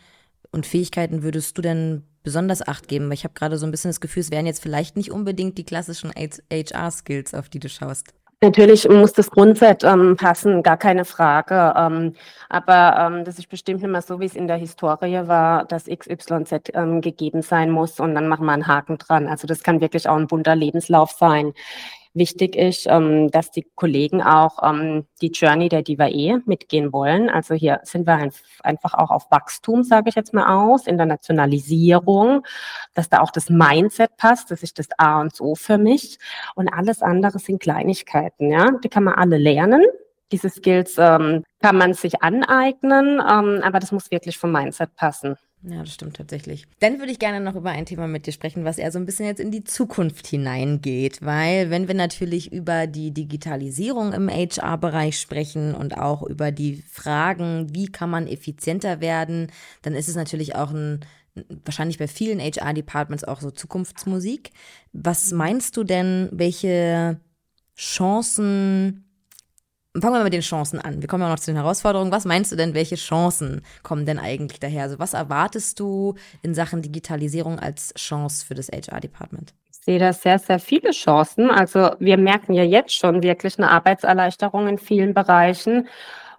und 0.52 0.66
Fähigkeiten 0.66 1.22
würdest 1.22 1.58
du 1.58 1.62
denn 1.62 2.04
besonders 2.24 2.66
Acht 2.66 2.88
geben? 2.88 3.08
Weil 3.08 3.16
ich 3.16 3.26
habe 3.26 3.34
gerade 3.34 3.58
so 3.58 3.66
ein 3.66 3.72
bisschen 3.72 3.90
das 3.90 4.00
Gefühl, 4.00 4.22
es 4.22 4.32
wären 4.32 4.46
jetzt 4.46 4.62
vielleicht 4.62 4.96
nicht 4.96 5.12
unbedingt 5.12 5.58
die 5.58 5.66
klassischen 5.66 6.12
HR-Skills, 6.14 7.34
auf 7.34 7.50
die 7.50 7.60
du 7.60 7.68
schaust. 7.68 8.14
Natürlich 8.44 8.90
muss 8.90 9.14
das 9.14 9.30
Grundsatz 9.30 9.84
ähm, 9.84 10.16
passen, 10.18 10.64
gar 10.64 10.78
keine 10.78 11.06
Frage. 11.06 11.76
Ähm, 11.78 12.16
aber 12.50 12.96
ähm, 12.98 13.24
das 13.24 13.38
ist 13.38 13.50
bestimmt 13.50 13.84
nicht 13.84 13.92
mehr 13.92 14.02
so, 14.02 14.20
wie 14.20 14.26
es 14.26 14.36
in 14.36 14.48
der 14.48 14.58
Historie 14.58 15.28
war, 15.28 15.66
dass 15.66 15.86
XYZ 15.86 16.72
ähm, 16.74 17.02
gegeben 17.02 17.44
sein 17.44 17.70
muss 17.70 18.00
und 18.00 18.16
dann 18.16 18.28
machen 18.28 18.48
wir 18.48 18.54
einen 18.54 18.66
Haken 18.66 18.98
dran. 18.98 19.28
Also 19.28 19.46
das 19.46 19.62
kann 19.62 19.80
wirklich 19.80 20.10
auch 20.10 20.16
ein 20.16 20.26
bunter 20.26 20.56
Lebenslauf 20.56 21.12
sein. 21.12 21.54
Wichtig 22.14 22.58
ist, 22.58 22.88
ähm, 22.88 23.32
dass 23.32 23.52
die 23.52 23.66
Kollegen 23.76 24.22
auch 24.22 24.62
ähm, 24.64 25.06
die 25.22 25.32
Journey 25.32 25.70
der 25.70 25.82
Diva 25.82 26.08
E 26.08 26.40
mitgehen 26.46 26.92
wollen. 26.92 27.30
Also 27.30 27.54
hier 27.54 27.80
sind 27.84 28.06
wir 28.06 28.16
ein, 28.16 28.34
einfach 28.64 28.94
auch 28.96 29.12
auf 29.12 29.32
Wachstum, 29.32 29.84
sage 29.84 30.10
ich 30.10 30.16
jetzt 30.16 30.34
mal 30.34 30.54
aus, 30.54 30.88
Internationalisierung, 30.88 32.46
dass 32.94 33.08
da 33.08 33.22
auch 33.22 33.32
das 33.32 33.50
Mindset 33.50 34.18
passt. 34.18 34.52
Das 34.52 34.62
ist 34.62 34.78
das 34.78 34.88
A 34.98 35.22
und 35.22 35.40
O 35.40 35.56
für 35.56 35.78
mich. 35.78 36.20
Und 36.56 36.68
alles 36.68 37.02
andere 37.02 37.40
sind 37.40 37.62
Kleinigkeiten, 37.62 38.52
ja. 38.52 38.72
Die 38.84 38.90
kann 38.90 39.06
man 39.06 39.14
alle 39.14 39.38
lernen. 39.38 39.84
Diese 40.32 40.50
Skills 40.50 40.96
ähm, 40.98 41.44
kann 41.62 41.78
man 41.78 41.94
sich 41.94 42.22
aneignen, 42.22 43.20
ähm, 43.20 43.62
aber 43.64 43.80
das 43.80 43.92
muss 43.92 44.12
wirklich 44.12 44.38
vom 44.38 44.52
Mindset 44.52 44.96
passen. 44.96 45.36
Ja, 45.64 45.82
das 45.82 45.94
stimmt 45.94 46.16
tatsächlich. 46.16 46.66
Dann 46.80 46.98
würde 46.98 47.12
ich 47.12 47.20
gerne 47.20 47.40
noch 47.40 47.56
über 47.56 47.70
ein 47.70 47.86
Thema 47.86 48.08
mit 48.08 48.26
dir 48.26 48.32
sprechen, 48.32 48.66
was 48.66 48.80
eher 48.80 48.92
so 48.92 48.98
ein 48.98 49.06
bisschen 49.06 49.28
jetzt 49.28 49.40
in 49.40 49.52
die 49.52 49.64
Zukunft 49.64 50.26
hineingeht, 50.26 51.22
weil 51.22 51.70
wenn 51.70 51.88
wir 51.88 51.94
natürlich 51.94 52.52
über 52.52 52.88
die 52.88 53.12
Digitalisierung 53.12 54.12
im 54.14 54.28
HR-Bereich 54.28 55.20
sprechen 55.20 55.76
und 55.76 55.98
auch 55.98 56.24
über 56.24 56.52
die 56.52 56.84
Fragen, 56.90 57.68
wie 57.76 57.92
kann 57.92 58.10
man 58.10 58.28
effizienter 58.28 59.02
werden, 59.02 59.52
dann 59.84 59.94
ist 59.94 60.08
es 60.08 60.16
natürlich 60.16 60.56
auch 60.56 60.72
ein 60.72 61.02
wahrscheinlich 61.64 61.98
bei 61.98 62.08
vielen 62.08 62.40
HR-Departments 62.40 63.24
auch 63.24 63.40
so 63.40 63.52
Zukunftsmusik. 63.52 64.52
Was 64.94 65.32
meinst 65.32 65.78
du 65.78 65.84
denn, 65.84 66.28
welche 66.32 67.22
Chancen 67.78 69.11
Fangen 70.00 70.16
wir 70.16 70.24
mit 70.24 70.32
den 70.32 70.42
Chancen 70.42 70.80
an. 70.80 71.02
Wir 71.02 71.10
kommen 71.10 71.24
ja 71.24 71.30
noch 71.30 71.40
zu 71.40 71.52
den 71.52 71.58
Herausforderungen. 71.58 72.14
Was 72.14 72.24
meinst 72.24 72.50
du 72.50 72.56
denn, 72.56 72.74
welche 72.74 72.96
Chancen 72.96 73.62
kommen 73.84 74.06
denn 74.06 74.20
eigentlich 74.20 74.62
daher? 74.62 74.84
Also 74.84 75.00
was 75.00 75.14
erwartest 75.14 75.82
du 75.82 76.16
in 76.42 76.54
Sachen 76.54 76.82
Digitalisierung 76.82 77.60
als 77.60 77.94
Chance 77.96 78.46
für 78.46 78.54
das 78.54 78.70
HR-Department? 78.70 79.54
Ich 79.70 79.84
sehe 79.84 80.00
da 80.00 80.14
sehr, 80.14 80.40
sehr 80.40 80.60
viele 80.60 80.92
Chancen. 80.92 81.50
Also 81.52 81.92
wir 82.00 82.16
merken 82.16 82.54
ja 82.54 82.64
jetzt 82.64 82.96
schon 82.96 83.22
wirklich 83.22 83.58
eine 83.58 83.70
Arbeitserleichterung 83.70 84.70
in 84.70 84.78
vielen 84.78 85.14
Bereichen. 85.14 85.90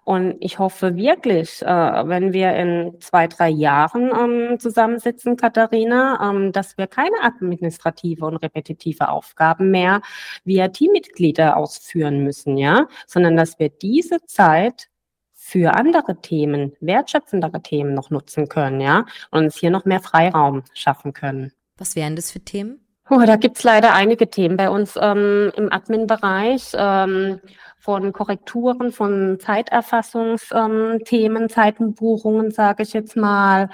Und 0.03 0.35
ich 0.41 0.59
hoffe 0.59 0.95
wirklich, 0.97 1.61
äh, 1.61 1.65
wenn 1.65 2.33
wir 2.33 2.53
in 2.55 2.95
zwei, 2.99 3.27
drei 3.27 3.49
Jahren 3.49 4.11
ähm, 4.11 4.59
zusammensitzen, 4.59 5.37
Katharina, 5.37 6.29
ähm, 6.29 6.51
dass 6.51 6.77
wir 6.77 6.87
keine 6.87 7.21
administrative 7.21 8.25
und 8.25 8.37
repetitive 8.37 9.07
Aufgaben 9.07 9.71
mehr 9.71 10.01
via 10.43 10.67
Teammitglieder 10.67 11.55
ausführen 11.55 12.23
müssen, 12.23 12.57
ja, 12.57 12.87
sondern 13.07 13.37
dass 13.37 13.59
wir 13.59 13.69
diese 13.69 14.17
Zeit 14.25 14.89
für 15.33 15.73
andere 15.73 16.19
Themen, 16.21 16.73
wertschöpfendere 16.79 17.61
Themen 17.61 17.93
noch 17.93 18.09
nutzen 18.09 18.49
können, 18.49 18.81
ja, 18.81 19.05
und 19.31 19.45
uns 19.45 19.57
hier 19.57 19.71
noch 19.71 19.85
mehr 19.85 20.01
Freiraum 20.01 20.63
schaffen 20.73 21.13
können. 21.13 21.53
Was 21.77 21.95
wären 21.95 22.15
das 22.15 22.31
für 22.31 22.39
Themen? 22.39 22.82
Oh, 23.09 23.21
da 23.25 23.35
gibt's 23.35 23.63
leider 23.63 23.93
einige 23.93 24.29
Themen 24.29 24.55
bei 24.55 24.69
uns 24.69 24.97
ähm, 24.99 25.51
im 25.55 25.71
Admin-Bereich. 25.71 26.71
Ähm, 26.73 27.41
von 27.83 28.13
Korrekturen, 28.13 28.93
von 28.93 29.39
Zeiterfassungsthemen, 29.41 31.43
ähm, 31.43 31.49
Zeitenbuchungen, 31.49 32.51
sage 32.51 32.83
ich 32.83 32.93
jetzt 32.93 33.17
mal, 33.17 33.69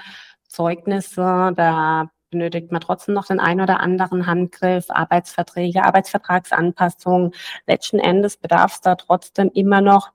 Zeugnisse, 0.48 1.52
da 1.54 2.10
benötigt 2.30 2.72
man 2.72 2.80
trotzdem 2.80 3.14
noch 3.14 3.26
den 3.26 3.38
einen 3.38 3.60
oder 3.60 3.78
anderen 3.78 4.26
Handgriff, 4.26 4.86
Arbeitsverträge, 4.88 5.84
Arbeitsvertragsanpassungen. 5.84 7.32
Letzten 7.68 8.00
Endes 8.00 8.36
bedarf 8.36 8.74
es 8.74 8.80
da 8.80 8.96
trotzdem 8.96 9.48
immer 9.54 9.80
noch, 9.80 10.10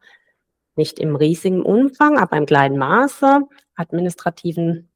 nicht 0.75 0.99
im 0.99 1.15
riesigen 1.15 1.62
Umfang, 1.62 2.17
aber 2.17 2.36
im 2.36 2.45
kleinen 2.45 2.78
Maße, 2.78 3.43
administrativen 3.78 4.89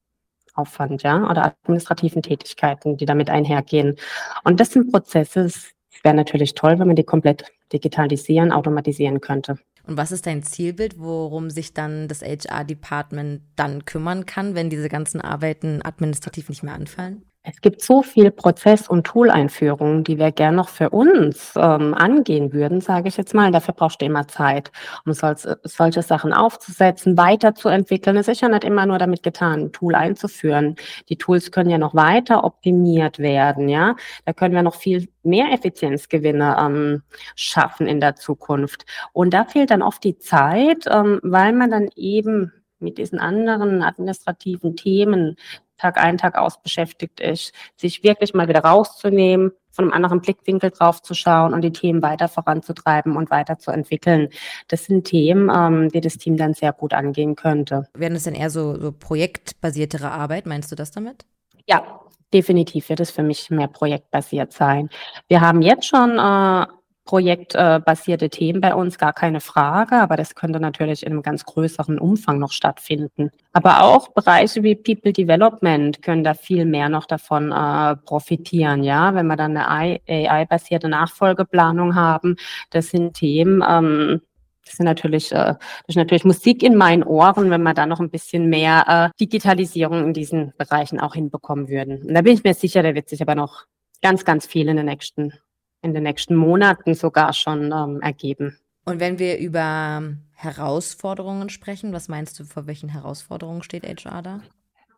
Aufwand, 0.59 1.03
ja, 1.03 1.29
oder 1.29 1.55
administrativen 1.63 2.21
Tätigkeiten, 2.21 2.97
die 2.97 3.05
damit 3.05 3.29
einhergehen. 3.29 3.95
Und 4.43 4.59
das 4.59 4.71
sind 4.71 4.91
Prozesse, 4.91 5.41
es 5.41 5.71
wäre 6.03 6.15
natürlich 6.15 6.53
toll, 6.53 6.79
wenn 6.79 6.87
man 6.87 6.95
die 6.95 7.03
komplett 7.03 7.45
digitalisieren, 7.73 8.51
automatisieren 8.51 9.21
könnte. 9.21 9.57
Und 9.85 9.97
was 9.97 10.11
ist 10.11 10.27
dein 10.27 10.43
Zielbild, 10.43 10.99
worum 10.99 11.49
sich 11.49 11.73
dann 11.73 12.07
das 12.07 12.21
HR-Department 12.21 13.41
dann 13.55 13.85
kümmern 13.85 14.25
kann, 14.25 14.53
wenn 14.53 14.69
diese 14.69 14.89
ganzen 14.89 15.19
Arbeiten 15.19 15.81
administrativ 15.83 16.49
nicht 16.49 16.63
mehr 16.63 16.75
anfallen? 16.75 17.25
Es 17.43 17.61
gibt 17.61 17.81
so 17.81 18.03
viel 18.03 18.31
Prozess- 18.31 18.89
und 18.89 19.07
Tool-Einführungen, 19.07 20.03
die 20.03 20.19
wir 20.19 20.31
gern 20.33 20.55
noch 20.55 20.67
für 20.67 20.89
uns 20.89 21.53
ähm, 21.55 21.93
angehen 21.93 22.51
würden, 22.51 22.81
sage 22.81 23.07
ich 23.07 23.15
jetzt 23.15 23.33
mal. 23.33 23.49
Dafür 23.51 23.73
brauchst 23.73 24.01
du 24.01 24.05
immer 24.05 24.27
Zeit, 24.27 24.71
um 25.05 25.13
sol 25.13 25.35
solche 25.63 26.01
Sachen 26.01 26.33
aufzusetzen, 26.33 27.17
weiterzuentwickeln. 27.17 28.17
Es 28.17 28.27
ist 28.27 28.41
ja 28.41 28.49
nicht 28.49 28.65
immer 28.65 28.85
nur 28.85 28.97
damit 28.97 29.23
getan, 29.23 29.61
ein 29.61 29.71
Tool 29.71 29.95
einzuführen. 29.95 30.75
Die 31.07 31.15
Tools 31.17 31.49
können 31.51 31.69
ja 31.69 31.77
noch 31.77 31.95
weiter 31.95 32.43
optimiert 32.43 33.19
werden, 33.19 33.69
ja. 33.69 33.95
Da 34.25 34.33
können 34.33 34.53
wir 34.53 34.63
noch 34.63 34.75
viel 34.75 35.07
mehr 35.23 35.51
Effizienzgewinne 35.53 36.57
ähm, 36.59 37.03
schaffen 37.35 37.87
in 37.87 38.01
der 38.01 38.15
Zukunft. 38.15 38.85
Und 39.13 39.33
da 39.33 39.45
fehlt 39.45 39.71
dann 39.71 39.81
oft 39.81 40.03
die 40.03 40.17
Zeit, 40.17 40.87
ähm, 40.91 41.21
weil 41.23 41.53
man 41.53 41.71
dann 41.71 41.89
eben 41.95 42.51
mit 42.79 42.97
diesen 42.97 43.19
anderen 43.19 43.81
administrativen 43.81 44.75
Themen 44.75 45.35
Tag 45.79 45.97
ein, 45.97 46.17
Tag 46.17 46.37
aus 46.37 46.61
beschäftigt 46.61 47.19
ist, 47.19 47.53
sich 47.75 48.03
wirklich 48.03 48.33
mal 48.33 48.47
wieder 48.47 48.61
rauszunehmen, 48.61 49.51
von 49.71 49.85
einem 49.85 49.93
anderen 49.93 50.21
Blickwinkel 50.21 50.71
drauf 50.71 51.01
zu 51.01 51.13
schauen 51.13 51.53
und 51.53 51.61
die 51.61 51.71
Themen 51.71 52.01
weiter 52.01 52.27
voranzutreiben 52.27 53.15
und 53.15 53.31
weiterzuentwickeln. 53.31 54.29
Das 54.67 54.85
sind 54.85 55.05
Themen, 55.05 55.49
ähm, 55.55 55.89
die 55.89 56.01
das 56.01 56.17
Team 56.17 56.37
dann 56.37 56.53
sehr 56.53 56.73
gut 56.73 56.93
angehen 56.93 57.35
könnte. 57.35 57.87
Werden 57.93 58.15
es 58.15 58.23
denn 58.23 58.35
eher 58.35 58.49
so, 58.49 58.79
so 58.79 58.91
projektbasiertere 58.91 60.11
Arbeit? 60.11 60.45
Meinst 60.45 60.71
du 60.71 60.75
das 60.75 60.91
damit? 60.91 61.25
Ja, 61.65 62.01
definitiv 62.33 62.89
wird 62.89 62.99
es 62.99 63.11
für 63.11 63.23
mich 63.23 63.49
mehr 63.49 63.67
projektbasiert 63.67 64.53
sein. 64.53 64.89
Wir 65.27 65.41
haben 65.41 65.61
jetzt 65.61 65.85
schon 65.85 66.17
äh, 66.17 66.65
projektbasierte 67.09 68.29
Themen 68.29 68.61
bei 68.61 68.75
uns, 68.75 68.99
gar 68.99 69.13
keine 69.13 69.41
Frage, 69.41 69.95
aber 69.95 70.15
das 70.15 70.35
könnte 70.35 70.59
natürlich 70.59 71.03
in 71.03 71.11
einem 71.11 71.23
ganz 71.23 71.43
größeren 71.43 71.97
Umfang 71.97 72.37
noch 72.37 72.51
stattfinden. 72.51 73.31
Aber 73.51 73.81
auch 73.81 74.09
Bereiche 74.09 74.61
wie 74.61 74.75
People 74.75 75.11
Development 75.11 76.03
können 76.03 76.23
da 76.23 76.35
viel 76.35 76.65
mehr 76.65 76.87
noch 76.87 77.07
davon 77.07 77.51
äh, 77.51 77.95
profitieren, 77.95 78.83
ja, 78.83 79.15
wenn 79.15 79.25
wir 79.25 79.37
dann 79.37 79.57
eine 79.57 79.99
AI-basierte 80.07 80.87
Nachfolgeplanung 80.87 81.95
haben. 81.95 82.35
Das 82.69 82.89
sind 82.89 83.15
Themen, 83.15 83.63
ähm, 83.67 84.21
das 84.63 84.73
ist 84.73 84.81
natürlich, 84.81 85.31
äh, 85.31 85.55
das 85.55 85.59
ist 85.87 85.95
natürlich 85.95 86.25
Musik 86.25 86.61
in 86.61 86.75
meinen 86.75 87.01
Ohren, 87.01 87.49
wenn 87.49 87.63
wir 87.63 87.73
da 87.73 87.87
noch 87.87 87.99
ein 87.99 88.11
bisschen 88.11 88.49
mehr 88.49 88.85
äh, 88.87 89.09
Digitalisierung 89.19 90.03
in 90.03 90.13
diesen 90.13 90.53
Bereichen 90.59 90.99
auch 90.99 91.15
hinbekommen 91.15 91.69
würden. 91.69 92.03
Und 92.03 92.13
da 92.13 92.21
bin 92.21 92.35
ich 92.35 92.43
mir 92.43 92.53
sicher, 92.53 92.83
da 92.83 92.93
wird 92.93 93.09
sich 93.09 93.23
aber 93.23 93.33
noch 93.33 93.65
ganz, 94.03 94.25
ganz 94.25 94.45
viel 94.45 94.69
in 94.69 94.77
den 94.77 94.85
nächsten 94.85 95.33
in 95.81 95.93
den 95.93 96.03
nächsten 96.03 96.35
Monaten 96.35 96.93
sogar 96.93 97.33
schon 97.33 97.71
ähm, 97.71 98.01
ergeben. 98.01 98.57
Und 98.85 98.99
wenn 98.99 99.19
wir 99.19 99.37
über 99.37 100.01
Herausforderungen 100.33 101.49
sprechen, 101.49 101.93
was 101.93 102.07
meinst 102.07 102.39
du, 102.39 102.43
vor 102.43 102.65
welchen 102.65 102.89
Herausforderungen 102.89 103.63
steht 103.63 103.83
HR 103.83 104.21
da? 104.21 104.41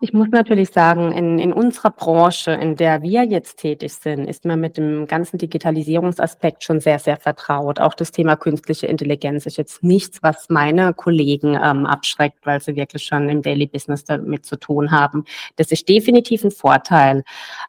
Ich 0.04 0.14
muss 0.14 0.30
natürlich 0.30 0.72
sagen, 0.72 1.12
in, 1.12 1.38
in 1.38 1.54
unserer 1.54 1.92
Branche, 1.92 2.54
in 2.54 2.76
der 2.76 3.04
wir 3.04 3.24
jetzt 3.24 3.60
tätig 3.60 3.94
sind, 3.94 4.26
ist 4.26 4.46
man 4.46 4.60
mit 4.60 4.76
dem 4.76 5.06
ganzen 5.06 5.38
Digitalisierungsaspekt 5.38 6.64
schon 6.64 6.80
sehr, 6.80 6.98
sehr 6.98 7.18
vertraut. 7.18 7.80
Auch 7.80 7.94
das 7.94 8.12
Thema 8.12 8.36
künstliche 8.36 8.88
Intelligenz 8.88 9.46
ist 9.46 9.58
jetzt 9.58 9.84
nichts, 9.84 10.24
was 10.24 10.50
meine 10.50 10.96
Kollegen 10.96 11.54
ähm, 11.54 11.86
abschreckt, 11.86 12.48
weil 12.48 12.60
sie 12.60 12.76
wirklich 12.76 13.04
schon 13.04 13.30
im 13.30 13.44
Daily 13.44 13.68
Business 13.68 14.04
damit 14.04 14.44
zu 14.44 14.58
tun 14.58 14.90
haben. 14.90 15.24
Das 15.58 15.72
ist 15.72 15.88
definitiv 15.88 16.44
ein 16.44 16.52
Vorteil. 16.52 17.24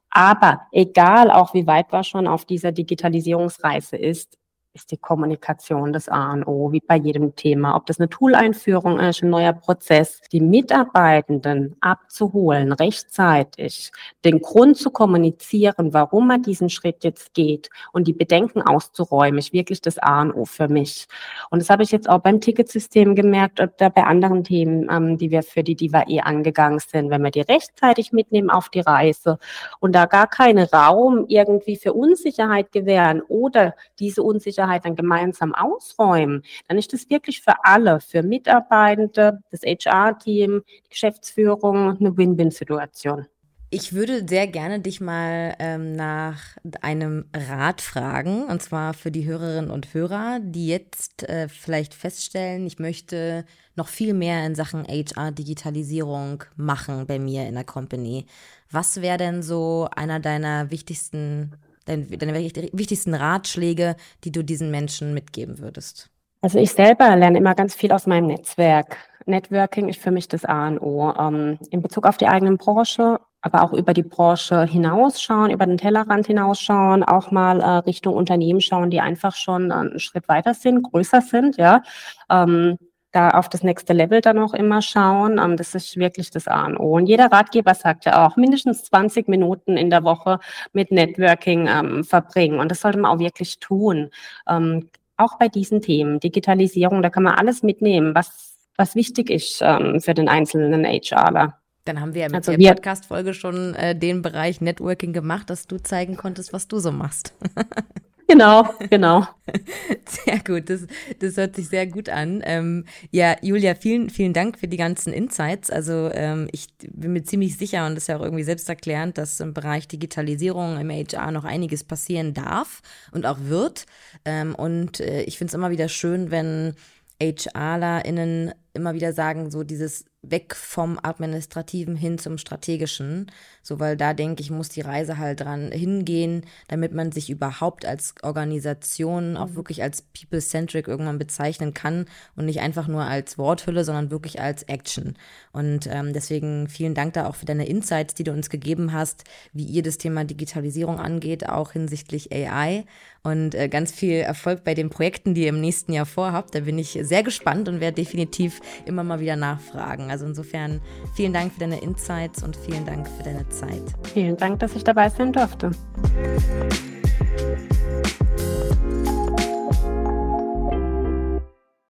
Aber 0.09 0.62
egal, 0.73 1.31
auch 1.31 1.53
wie 1.53 1.66
weit 1.66 1.92
man 1.92 2.03
schon 2.03 2.27
auf 2.27 2.47
dieser 2.47 2.73
Digitalisierungsreise 2.73 3.99
ist, 3.99 4.38
ist 4.75 4.91
die 4.91 4.97
Kommunikation 4.97 5.93
das 5.93 6.09
A 6.09 6.33
und 6.33 6.47
O, 6.47 6.73
wie 6.73 6.81
bei 6.81 6.97
jedem 6.97 7.37
Thema. 7.37 7.77
Ob 7.77 7.87
das 7.87 8.01
eine 8.01 8.09
Tool-Einführung 8.09 8.99
ist, 9.01 9.23
ein 9.23 9.29
neuer 9.29 9.53
Prozess, 9.53 10.21
die 10.33 10.41
Mitarbeitenden 10.41 11.77
abzuholen, 11.81 12.73
rechtzeitig, 12.73 13.93
den 14.25 14.41
Grund 14.41 14.79
zu 14.79 14.91
kommunizieren, 14.91 15.93
warum 15.93 16.29
man 16.29 16.43
diesen 16.43 16.71
Schritt 16.71 17.05
jetzt 17.05 17.35
geht 17.35 17.69
und 17.93 18.09
die 18.09 18.15
Bedenken 18.15 18.63
auszuräumen, 18.63 19.39
ist 19.39 19.53
wirklich 19.53 19.83
das 19.83 19.99
A 19.99 20.23
und 20.23 20.33
O 20.33 20.47
für 20.47 20.69
mich. 20.69 21.07
Und 21.51 21.61
das 21.61 21.69
habe 21.69 21.83
ich 21.83 21.91
jetzt 21.91 22.09
auch 22.09 22.21
beim 22.21 22.41
Ticketsystem 22.41 23.15
gemerkt 23.15 23.61
oder 23.61 23.91
bei 23.91 24.05
anderen 24.05 24.43
Themen, 24.43 24.89
ähm, 24.91 25.19
die 25.19 25.31
wir 25.31 25.43
für 25.43 25.63
die 25.63 25.77
Diva 25.77 26.05
E 26.09 26.21
angegangen 26.21 26.79
sind. 26.79 27.11
Wenn 27.11 27.23
wir 27.23 27.31
die 27.31 27.43
rechtzeitig 27.43 28.13
mitnehmen 28.13 28.49
auf 28.49 28.71
die 28.71 28.81
Reise 28.81 29.39
und 29.81 29.95
da 29.95 30.07
gar 30.07 30.29
keinen 30.29 30.67
Raum 30.67 31.27
irgendwie 31.29 31.77
für 31.77 31.93
Unsicherheit 31.93 32.73
gewähren 32.73 33.21
oder 33.29 33.75
diese 33.99 34.23
Unsicherheit 34.23 34.62
Unsicherheit 34.62 34.85
dann 34.85 34.96
gemeinsam 34.96 35.55
ausräumen, 35.55 36.42
dann 36.68 36.79
ist 36.79 36.92
das 36.92 37.09
wirklich 37.11 37.40
für 37.40 37.64
alle, 37.64 38.01
für 38.01 38.22
Mitarbeitende, 38.22 39.40
das 39.51 39.62
HR-Team, 39.62 40.62
die 40.66 40.90
Geschäftsführung 40.90 41.96
eine 41.98 42.16
Win-Win-Situation. 42.16 43.27
Ich 43.75 43.94
würde 43.94 44.29
sehr 44.29 44.46
gerne 44.48 44.81
dich 44.81 45.01
mal 45.01 45.57
ähm, 45.59 45.96
nach 45.96 46.59
einem 46.83 47.25
Rat 47.35 47.81
fragen, 47.81 48.44
und 48.44 48.61
zwar 48.62 48.92
für 48.92 49.11
die 49.11 49.25
Hörerinnen 49.25 49.70
und 49.70 49.94
Hörer, 49.94 50.40
die 50.42 50.66
jetzt 50.66 51.27
äh, 51.27 51.48
vielleicht 51.48 51.94
feststellen, 51.94 52.66
ich 52.66 52.79
möchte 52.79 53.46
noch 53.75 53.88
viel 53.88 54.12
mehr 54.12 54.44
in 54.44 54.55
Sachen 54.55 54.85
HR-Digitalisierung 54.85 56.44
machen 56.55 57.07
bei 57.07 57.18
mir 57.18 57.48
in 57.48 57.55
der 57.55 57.64
Company. 57.64 58.27
Was 58.70 59.01
wäre 59.01 59.16
denn 59.16 59.42
so 59.42 59.88
einer 59.96 60.20
deiner 60.20 60.70
wichtigsten 60.70 61.55
deine, 61.85 62.07
deine 62.07 62.38
wichtigsten 62.73 63.14
Ratschläge, 63.14 63.97
die 64.25 64.33
du 64.33 64.42
diesen 64.42 64.71
Menschen 64.71 65.14
mitgeben 65.14 65.59
würdest? 65.59 66.11
Also 66.40 66.59
ich 66.59 66.73
selber 66.73 67.14
lerne 67.16 67.38
immer 67.38 67.55
ganz 67.55 67.75
viel 67.75 67.92
aus 67.92 68.07
meinem 68.07 68.27
Netzwerk. 68.27 68.97
Networking 69.27 69.88
ist 69.88 70.01
für 70.01 70.11
mich 70.11 70.27
das 70.29 70.45
A 70.45 70.66
und 70.68 70.81
O. 70.81 71.12
Ähm, 71.16 71.59
in 71.71 71.83
Bezug 71.83 72.07
auf 72.07 72.16
die 72.16 72.27
eigene 72.27 72.57
Branche 72.57 73.21
aber 73.42 73.64
auch 73.64 73.73
über 73.73 73.92
die 73.92 74.05
Branche 74.05 74.64
hinausschauen, 74.64 75.51
über 75.51 75.66
den 75.66 75.77
Tellerrand 75.77 76.27
hinausschauen, 76.27 77.03
auch 77.03 77.33
mal 77.33 77.61
äh, 77.61 77.79
Richtung 77.79 78.14
Unternehmen 78.14 78.61
schauen, 78.61 78.90
die 78.90 79.01
einfach 79.01 79.35
schon 79.35 79.73
einen 79.73 79.99
Schritt 79.99 80.29
weiter 80.29 80.55
sind, 80.55 80.83
größer 80.85 81.21
sind, 81.21 81.57
ja. 81.57 81.83
Ähm, 82.31 82.79
da 83.12 83.31
auf 83.31 83.48
das 83.48 83.62
nächste 83.62 83.92
Level 83.92 84.20
dann 84.20 84.38
auch 84.38 84.55
immer 84.55 84.83
schauen. 84.83 85.38
Ähm, 85.38 85.57
das 85.57 85.75
ist 85.75 85.96
wirklich 85.96 86.31
das 86.31 86.48
A 86.48 86.66
und 86.66 86.79
O. 86.79 86.96
Und 86.96 87.07
jeder 87.07 87.27
Ratgeber 87.31 87.75
sagt 87.75 88.07
ja 88.07 88.27
auch, 88.27 88.37
mindestens 88.37 88.85
20 88.85 89.29
Minuten 89.29 89.77
in 89.77 89.90
der 89.90 90.03
Woche 90.03 90.38
mit 90.72 90.90
Networking 90.90 91.68
ähm, 91.68 92.05
verbringen. 92.05 92.59
Und 92.59 92.70
das 92.70 92.81
sollte 92.81 92.98
man 92.98 93.11
auch 93.11 93.20
wirklich 93.20 93.59
tun. 93.61 94.11
Ähm, 94.48 94.88
auch 95.16 95.38
bei 95.38 95.48
diesen 95.48 95.83
Themen, 95.83 96.20
Digitalisierung, 96.20 97.03
da 97.03 97.11
kann 97.11 97.22
man 97.22 97.35
alles 97.35 97.62
mitnehmen, 97.62 98.14
was, 98.14 98.57
was 98.77 98.94
wichtig 98.96 99.31
ist 99.31 99.61
ähm, 99.62 100.01
für 100.01 100.14
den 100.14 100.29
einzelnen 100.29 100.85
HRler. 100.85 101.59
Dann 101.85 102.01
haben 102.01 102.14
wir 102.14 102.22
ja 102.22 102.29
mit 102.29 102.37
also 102.37 102.57
der 102.57 102.75
Podcast-Folge 102.75 103.35
schon 103.35 103.75
äh, 103.75 103.96
den 103.96 104.22
Bereich 104.22 104.61
Networking 104.61 105.12
gemacht, 105.12 105.51
dass 105.51 105.66
du 105.66 105.79
zeigen 105.79 106.16
konntest, 106.16 106.53
was 106.53 106.68
du 106.68 106.79
so 106.79 106.92
machst. 106.92 107.35
Genau, 108.33 108.66
genau. 108.88 109.27
Sehr 110.09 110.38
gut, 110.38 110.71
das, 110.71 110.87
das 111.18 111.37
hört 111.37 111.55
sich 111.55 111.68
sehr 111.68 111.87
gut 111.87 112.09
an. 112.09 112.42
Ähm, 112.47 112.87
ja, 113.11 113.37
Julia, 113.42 113.75
vielen, 113.75 114.09
vielen 114.09 114.33
Dank 114.33 114.59
für 114.59 114.68
die 114.68 114.79
ganzen 114.79 115.12
Insights. 115.12 115.68
Also 115.68 116.11
ähm, 116.14 116.49
ich 116.51 116.68
bin 116.79 117.12
mir 117.12 117.25
ziemlich 117.25 117.59
sicher 117.59 117.85
und 117.85 117.95
das 117.95 118.05
ist 118.05 118.09
ja 118.09 118.16
auch 118.16 118.23
irgendwie 118.23 118.45
selbsterklärend, 118.45 119.18
dass 119.18 119.38
im 119.40 119.53
Bereich 119.53 119.87
Digitalisierung 119.87 120.79
im 120.79 120.90
HR 120.90 121.31
noch 121.31 121.45
einiges 121.45 121.85
passieren 121.85 122.33
darf 122.33 122.81
und 123.11 123.27
auch 123.27 123.38
wird. 123.42 123.85
Ähm, 124.25 124.55
und 124.55 125.01
äh, 125.01 125.25
ich 125.25 125.37
finde 125.37 125.51
es 125.51 125.55
immer 125.55 125.71
wieder 125.71 125.90
schön, 125.90 126.31
wenn 126.31 126.75
HRlerInnen 127.21 128.55
immer 128.73 128.95
wieder 128.95 129.12
sagen, 129.12 129.51
so 129.51 129.62
dieses 129.62 130.07
weg 130.23 130.55
vom 130.55 130.99
Administrativen 131.03 131.97
hin 131.97 132.17
zum 132.17 132.39
Strategischen. 132.39 133.31
So, 133.63 133.81
weil 133.81 133.97
da 133.97 134.15
denke 134.15 134.41
ich, 134.43 134.51
muss 134.51 134.69
die 134.69 134.81
Reise 134.81 135.19
halt 135.19 135.41
dran 135.41 135.73
hingehen, 135.73 136.47
damit 136.69 136.93
man 136.95 137.11
sich 137.11 137.29
überhaupt 137.29 137.85
als 137.85 138.15
Organisation 138.23 139.37
auch 139.37 139.49
mhm. 139.49 139.57
wirklich 139.57 139.83
als 139.83 140.03
people-centric 140.03 140.87
irgendwann 140.87 141.19
bezeichnen 141.19 141.75
kann 141.75 142.07
und 142.37 142.47
nicht 142.47 142.61
einfach 142.61 142.87
nur 142.87 143.03
als 143.03 143.37
Worthülle, 143.37 143.85
sondern 143.85 144.11
wirklich 144.11 144.41
als 144.41 144.63
Action. 144.65 145.15
Und 145.53 145.89
ähm, 145.89 146.13
deswegen 146.13 146.69
vielen 146.69 146.95
Dank 146.95 147.15
da 147.15 147.27
auch 147.27 147.35
für 147.35 147.47
deine 147.47 147.67
Insights, 147.67 148.15
die 148.15 148.25
du 148.25 148.33
uns 148.33 148.49
gegeben 148.49 148.93
hast, 148.93 149.25
wie 149.53 149.65
ihr 149.65 149.83
das 149.83 149.99
Thema 149.99 150.25
Digitalisierung 150.25 150.99
angeht, 150.99 151.49
auch 151.49 151.73
hinsichtlich 151.73 152.33
AI. 152.33 152.85
Und 153.25 153.55
äh, 153.55 153.69
ganz 153.69 153.93
viel 153.93 154.17
Erfolg 154.17 154.65
bei 154.65 154.75
den 154.75 154.91
Projekten, 154.91 155.35
die 155.35 155.43
ihr 155.43 155.51
im 155.51 155.61
nächsten 155.61 155.93
Jahr 155.93 156.07
vorhabt. 156.07 156.57
Da 156.57 156.61
bin 156.61 156.77
ich 156.77 156.99
sehr 157.03 157.23
gespannt 157.23 157.69
und 157.69 157.81
werde 157.81 158.03
definitiv 158.03 158.61
immer 158.85 159.05
mal 159.05 159.21
wieder 159.21 159.37
nachfragen. 159.37 160.11
Also 160.11 160.27
insofern 160.27 160.81
vielen 161.15 161.33
Dank 161.33 161.53
für 161.53 161.61
deine 161.61 161.81
Insights 161.81 162.43
und 162.43 162.57
vielen 162.57 162.85
Dank 162.85 163.07
für 163.09 163.23
deine 163.23 163.49
Zeit. 163.49 163.83
Vielen 164.13 164.37
Dank, 164.37 164.59
dass 164.59 164.75
ich 164.75 164.83
dabei 164.83 165.09
sein 165.09 165.33
durfte. 165.33 165.71